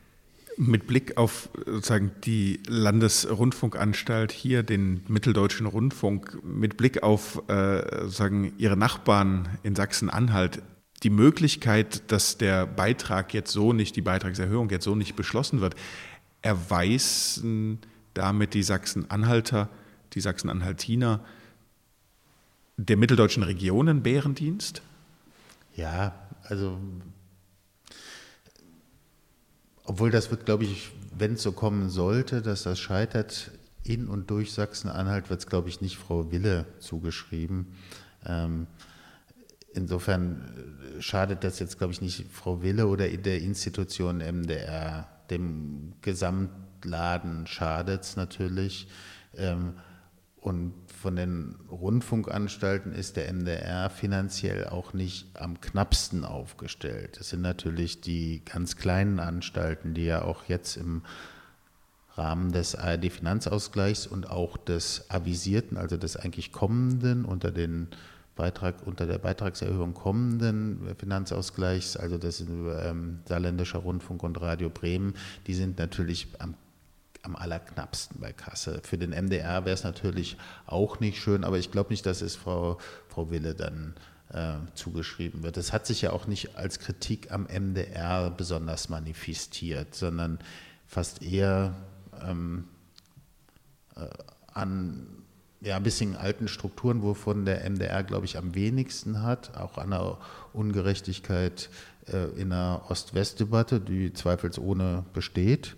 Mit 0.60 0.88
Blick 0.88 1.18
auf 1.18 1.50
sozusagen 1.66 2.12
die 2.24 2.62
Landesrundfunkanstalt 2.68 4.32
hier, 4.32 4.64
den 4.64 5.04
Mitteldeutschen 5.08 5.68
Rundfunk, 5.68 6.40
mit 6.44 6.78
Blick 6.78 7.04
auf 7.04 7.48
äh, 7.48 8.08
sagen 8.10 8.54
ihre 8.58 8.76
Nachbarn 8.76 9.50
in 9.62 9.76
Sachsen-Anhalt, 9.76 10.64
die 11.04 11.12
Möglichkeit, 11.12 12.12
dass 12.12 12.40
der 12.40 12.66
Beitrag 12.66 13.36
jetzt 13.36 13.52
so 13.52 13.72
nicht, 13.72 13.96
die 13.96 14.02
Beitragserhöhung 14.02 14.72
jetzt 14.72 14.86
so 14.86 14.96
nicht 14.96 15.16
beschlossen 15.16 15.62
wird, 15.62 15.76
erweisen 16.42 17.80
damit 18.16 18.56
die 18.56 18.64
Sachsen-Anhalter, 18.64 19.70
die 20.14 20.22
Sachsen-Anhaltiner 20.22 21.24
der 22.78 22.98
mitteldeutschen 22.98 23.44
Regionen 23.44 24.02
Bärendienst? 24.04 24.82
Ja, 25.76 26.16
also 26.44 26.78
obwohl 29.88 30.12
das 30.12 30.30
wird, 30.30 30.46
glaube 30.46 30.66
ich, 30.66 30.92
wenn 31.18 31.34
es 31.34 31.42
so 31.42 31.54
kommen 31.54 31.90
sollte, 31.90 32.42
dass 32.42 32.64
das 32.64 32.80
scheitert, 32.80 33.52
in 33.84 34.08
und 34.08 34.30
durch 34.30 34.52
Sachsen-Anhalt 34.52 35.30
wird 35.30 35.40
es, 35.40 35.48
glaube 35.48 35.70
ich, 35.70 35.80
nicht 35.80 35.98
Frau 35.98 36.30
Wille 36.30 36.66
zugeschrieben. 36.80 37.68
Ähm, 38.26 38.68
insofern 39.74 40.98
äh, 40.98 41.02
schadet 41.02 41.46
das 41.46 41.60
jetzt, 41.60 41.78
glaube 41.78 41.94
ich, 41.94 42.02
nicht 42.02 42.26
Frau 42.32 42.62
Wille 42.62 42.88
oder 42.88 43.08
in 43.08 43.24
der 43.24 43.42
Institution 43.42 44.18
MDR. 44.18 45.08
Dem 45.30 45.94
Gesamtladen 46.02 47.48
schadet 47.48 48.04
es 48.04 48.18
natürlich. 48.18 48.90
Ähm, 49.36 49.74
und 50.48 50.74
von 50.88 51.18
den 51.18 51.56
Rundfunkanstalten 51.70 52.94
ist 52.94 53.18
der 53.18 53.32
MDR 53.34 53.90
finanziell 53.90 54.66
auch 54.66 54.94
nicht 54.94 55.28
am 55.38 55.60
knappsten 55.60 56.24
aufgestellt. 56.24 57.18
Es 57.20 57.30
sind 57.30 57.42
natürlich 57.42 58.00
die 58.00 58.42
ganz 58.46 58.78
kleinen 58.78 59.20
Anstalten, 59.20 59.94
die 59.94 60.06
ja 60.06 60.22
auch 60.22 60.46
jetzt 60.46 60.78
im 60.78 61.02
Rahmen 62.16 62.54
des 62.54 62.76
ARD-Finanzausgleichs 62.76 64.08
und 64.08 64.30
auch 64.30 64.56
des 64.56 65.10
avisierten, 65.10 65.76
also 65.76 65.98
des 65.98 66.16
eigentlich 66.16 66.54
kommenden 66.54 67.26
unter 67.26 67.52
den 67.52 67.90
Beitrag 68.38 68.88
unter 68.88 69.06
der 69.06 69.18
Beitragserhöhung 69.18 69.94
kommenden 69.94 70.96
Finanzausgleichs, 70.98 71.98
also 71.98 72.18
das 72.18 72.40
ähm, 72.40 73.20
Saarländischer 73.26 73.80
Rundfunk 73.80 74.24
und 74.24 74.40
Radio 74.40 74.70
Bremen, 74.70 75.16
die 75.46 75.56
sind 75.56 75.78
natürlich 75.78 76.30
am 76.40 76.54
am 77.24 77.36
allerknappsten 77.36 78.20
bei 78.20 78.34
Kasse. 78.34 78.82
Für 78.84 78.98
den 78.98 79.12
MDR 79.12 79.66
wäre 79.66 79.74
es 79.74 79.84
natürlich 79.84 80.38
auch 80.66 81.00
nicht 81.00 81.22
schön, 81.22 81.44
aber 81.44 81.58
ich 81.58 81.72
glaube 81.72 81.92
nicht, 81.92 82.06
dass 82.06 82.22
es 82.22 82.36
Frau, 82.36 82.78
Frau 83.08 83.30
Wille 83.30 83.56
dann 83.56 83.96
äh, 84.34 84.56
zugeschrieben 84.74 85.44
wird. 85.44 85.58
Das 85.58 85.74
hat 85.74 85.86
sich 85.86 86.02
ja 86.02 86.12
auch 86.12 86.28
nicht 86.28 86.58
als 86.58 86.80
Kritik 86.80 87.32
am 87.32 87.44
MDR 87.44 88.30
besonders 88.30 88.90
manifestiert, 88.90 89.96
sondern 89.96 90.40
fast 90.86 91.22
eher 91.22 91.76
ähm, 92.24 92.66
äh, 93.96 94.08
an 94.54 95.08
ja, 95.62 95.76
ein 95.76 95.84
bisschen 95.84 96.16
alten 96.16 96.48
Strukturen, 96.48 97.02
wovon 97.02 97.46
der 97.46 97.68
MDR, 97.68 98.04
glaube 98.04 98.26
ich, 98.26 98.38
am 98.38 98.54
wenigsten 98.54 99.24
hat, 99.24 99.58
auch 99.58 99.78
an 99.78 99.90
der 99.90 100.18
Ungerechtigkeit 100.54 101.70
äh, 102.12 102.28
in 102.40 102.52
der 102.52 102.84
Ost-West-Debatte, 102.90 103.80
die 103.80 104.14
zweifelsohne 104.14 105.04
besteht. 105.14 105.76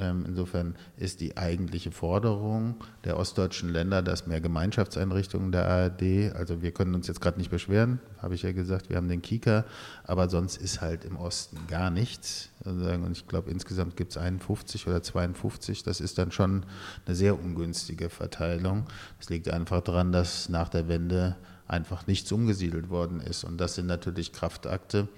Ähm, 0.00 0.24
insofern 0.26 0.74
ist 0.96 1.20
die 1.20 1.36
eigentliche 1.36 1.90
Forderung 1.90 2.76
der 3.04 3.18
ostdeutschen 3.18 3.68
Länder, 3.68 4.00
dass 4.00 4.26
mehr 4.26 4.40
Gemeinschaftseinrichtungen 4.40 5.52
der 5.52 5.68
ARD, 5.68 6.34
also 6.34 6.62
wir 6.62 6.72
können 6.72 6.94
uns 6.94 7.08
jetzt 7.08 7.20
gerade 7.20 7.38
nicht 7.38 7.50
beschweren, 7.50 8.00
habe 8.18 8.34
ich 8.34 8.42
ja 8.42 8.52
gesagt, 8.52 8.88
wir 8.88 8.96
haben 8.96 9.08
den 9.08 9.20
Kika, 9.20 9.66
aber 10.04 10.30
sonst 10.30 10.56
ist 10.56 10.80
halt 10.80 11.04
im 11.04 11.16
Osten 11.16 11.58
gar 11.68 11.90
nichts. 11.90 12.48
Und 12.64 13.12
ich 13.12 13.26
glaube, 13.28 13.50
insgesamt 13.50 13.96
gibt 13.96 14.12
es 14.12 14.16
51 14.16 14.86
oder 14.86 15.02
52. 15.02 15.82
Das 15.82 16.00
ist 16.00 16.16
dann 16.16 16.30
schon 16.30 16.64
eine 17.04 17.14
sehr 17.14 17.38
ungünstige 17.38 18.08
Verteilung. 18.08 18.86
Das 19.18 19.28
liegt 19.28 19.50
einfach 19.50 19.82
daran, 19.82 20.12
dass 20.12 20.48
nach 20.48 20.68
der 20.68 20.88
Wende 20.88 21.36
einfach 21.72 22.06
nichts 22.06 22.30
umgesiedelt 22.30 22.90
worden 22.90 23.20
ist. 23.20 23.44
Und 23.44 23.58
das 23.58 23.74
sind 23.74 23.86
natürlich 23.86 24.32
Kraftakte, 24.32 25.08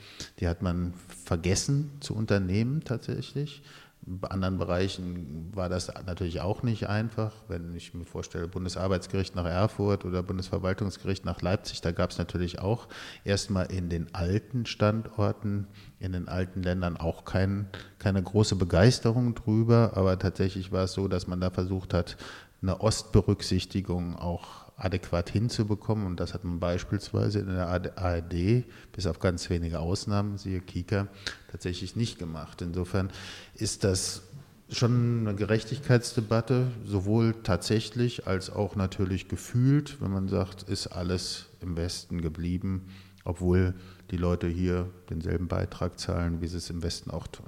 die 0.41 0.49
hat 0.49 0.63
man 0.63 0.95
vergessen 1.25 1.91
zu 2.01 2.15
unternehmen 2.15 2.83
tatsächlich. 2.85 3.63
Bei 4.07 4.29
anderen 4.29 4.59
Bereichen 4.59 5.51
war 5.55 5.71
das 5.71 5.91
natürlich 6.07 6.43
auch 6.43 6.63
nicht 6.63 6.89
einfach. 6.89 7.33
Wenn 7.49 7.75
ich 7.75 7.95
mir 7.95 8.05
vorstelle, 8.05 8.49
Bundesarbeitsgericht 8.49 9.35
nach 9.35 9.47
Erfurt 9.47 10.05
oder 10.05 10.23
Bundesverwaltungsgericht 10.23 11.25
nach 11.25 11.41
Leipzig, 11.41 11.81
da 11.81 11.91
gab 11.93 12.11
es 12.11 12.19
natürlich 12.19 12.59
auch 12.59 12.87
erstmal 13.25 13.73
in 13.73 13.89
den 13.89 14.15
alten 14.15 14.67
Standorten, 14.67 15.69
in 16.01 16.13
den 16.13 16.29
alten 16.29 16.63
Ländern 16.63 16.99
auch 16.99 17.25
kein, 17.25 17.69
keine 17.99 18.23
große 18.23 18.57
Begeisterung 18.57 19.35
drüber. 19.35 19.93
Aber 19.95 20.19
tatsächlich 20.19 20.71
war 20.71 20.85
es 20.85 20.93
so, 20.93 21.09
dass 21.09 21.27
man 21.27 21.41
da 21.41 21.49
versucht 21.49 21.95
hat, 21.95 22.19
eine 22.61 22.81
Ostberücksichtigung 22.81 24.17
auch 24.17 24.64
adäquat 24.77 25.31
hinzubekommen. 25.31 26.07
Und 26.07 26.21
das 26.21 26.35
hat 26.35 26.45
man 26.45 26.61
beispielsweise 26.61 27.41
in 27.41 27.47
der 27.47 27.69
ARD, 27.69 28.65
bis 28.93 29.07
auf 29.07 29.19
ganz 29.19 29.49
wenige 29.51 29.81
Ausnahmen, 29.81 30.39
siehe 30.39 30.61
Kika, 30.61 31.09
tatsächlich 31.51 31.97
nicht 31.97 32.19
gemacht. 32.19 32.63
Insofern 32.63 33.11
ist 33.55 33.85
das 33.85 34.23
schon 34.71 35.21
eine 35.21 35.37
Gerechtigkeitsdebatte, 35.37 36.69
sowohl 36.85 37.35
tatsächlich 37.43 38.27
als 38.27 38.51
auch 38.51 38.77
natürlich 38.77 39.29
gefühlt, 39.29 40.01
wenn 40.01 40.11
man 40.11 40.29
sagt, 40.29 40.63
ist 40.65 40.89
alles 40.89 41.47
im 41.61 41.77
Westen 41.77 42.21
geblieben, 42.21 42.89
obwohl 43.25 43.75
die 44.11 44.17
Leute 44.17 44.49
hier 44.49 44.91
denselben 45.11 45.49
Beitrag 45.49 45.99
zahlen, 45.99 46.41
wie 46.41 46.47
sie 46.47 46.59
es 46.59 46.71
im 46.71 46.83
Westen 46.83 47.11
auch 47.11 47.27
tun. 47.27 47.47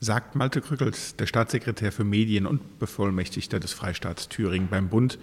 Sagt 0.00 0.34
Malte 0.34 0.60
Krückelt, 0.60 1.18
der 1.18 1.26
Staatssekretär 1.26 1.92
für 1.92 2.04
Medien 2.04 2.46
und 2.46 2.78
Bevollmächtigter 2.78 3.58
des 3.58 3.72
Freistaats 3.72 4.28
Thüringen 4.28 4.68
beim 4.68 4.88
Bund 4.90 5.18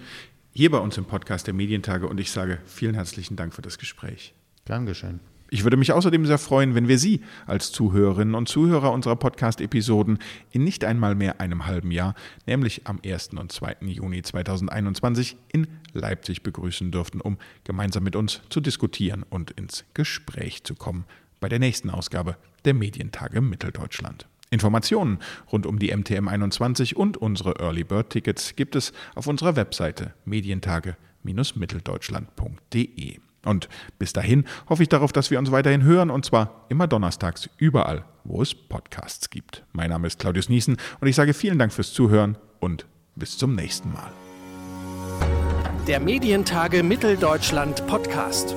hier 0.53 0.71
bei 0.71 0.79
uns 0.79 0.97
im 0.97 1.05
Podcast 1.05 1.47
der 1.47 1.53
Medientage 1.53 2.07
und 2.07 2.19
ich 2.19 2.31
sage 2.31 2.59
vielen 2.65 2.93
herzlichen 2.93 3.35
Dank 3.35 3.53
für 3.53 3.61
das 3.61 3.77
Gespräch. 3.77 4.33
Gern 4.65 4.85
geschehen. 4.85 5.19
Ich 5.53 5.63
würde 5.63 5.75
mich 5.75 5.91
außerdem 5.91 6.25
sehr 6.25 6.37
freuen, 6.37 6.75
wenn 6.75 6.87
wir 6.87 6.97
Sie 6.97 7.21
als 7.45 7.73
Zuhörerinnen 7.73 8.35
und 8.35 8.47
Zuhörer 8.47 8.93
unserer 8.93 9.17
Podcast-Episoden 9.17 10.19
in 10.51 10.63
nicht 10.63 10.85
einmal 10.85 11.13
mehr 11.13 11.41
einem 11.41 11.65
halben 11.65 11.91
Jahr, 11.91 12.15
nämlich 12.45 12.87
am 12.87 12.99
1. 13.05 13.31
und 13.37 13.51
2. 13.51 13.77
Juni 13.81 14.21
2021 14.21 15.35
in 15.51 15.67
Leipzig 15.91 16.41
begrüßen 16.43 16.91
dürften, 16.91 17.19
um 17.19 17.37
gemeinsam 17.65 18.03
mit 18.03 18.15
uns 18.15 18.41
zu 18.49 18.61
diskutieren 18.61 19.25
und 19.29 19.51
ins 19.51 19.83
Gespräch 19.93 20.63
zu 20.63 20.73
kommen 20.73 21.03
bei 21.41 21.49
der 21.49 21.59
nächsten 21.59 21.89
Ausgabe 21.89 22.37
der 22.63 22.73
Medientage 22.73 23.41
Mitteldeutschland. 23.41 24.27
Informationen 24.51 25.17
rund 25.51 25.65
um 25.65 25.79
die 25.79 25.91
MTM 25.95 26.27
21 26.27 26.95
und 26.95 27.17
unsere 27.17 27.59
Early 27.59 27.83
Bird 27.83 28.11
Tickets 28.11 28.55
gibt 28.55 28.75
es 28.75 28.93
auf 29.15 29.25
unserer 29.27 29.55
Webseite 29.55 30.13
medientage-mitteldeutschland.de. 30.25 33.17
Und 33.43 33.69
bis 33.97 34.13
dahin 34.13 34.45
hoffe 34.69 34.83
ich 34.83 34.89
darauf, 34.89 35.11
dass 35.11 35.31
wir 35.31 35.39
uns 35.39 35.51
weiterhin 35.51 35.81
hören 35.83 36.11
und 36.11 36.23
zwar 36.25 36.65
immer 36.69 36.85
donnerstags 36.85 37.49
überall, 37.57 38.05
wo 38.23 38.39
es 38.41 38.53
Podcasts 38.53 39.31
gibt. 39.31 39.63
Mein 39.71 39.89
Name 39.89 40.05
ist 40.07 40.19
Claudius 40.19 40.49
Niesen 40.49 40.77
und 40.99 41.07
ich 41.07 41.15
sage 41.15 41.33
vielen 41.33 41.57
Dank 41.57 41.73
fürs 41.73 41.93
Zuhören 41.93 42.37
und 42.59 42.85
bis 43.15 43.37
zum 43.37 43.55
nächsten 43.55 43.93
Mal. 43.93 44.11
Der 45.87 45.99
Medientage 45.99 46.83
Mitteldeutschland 46.83 47.87
Podcast. 47.87 48.55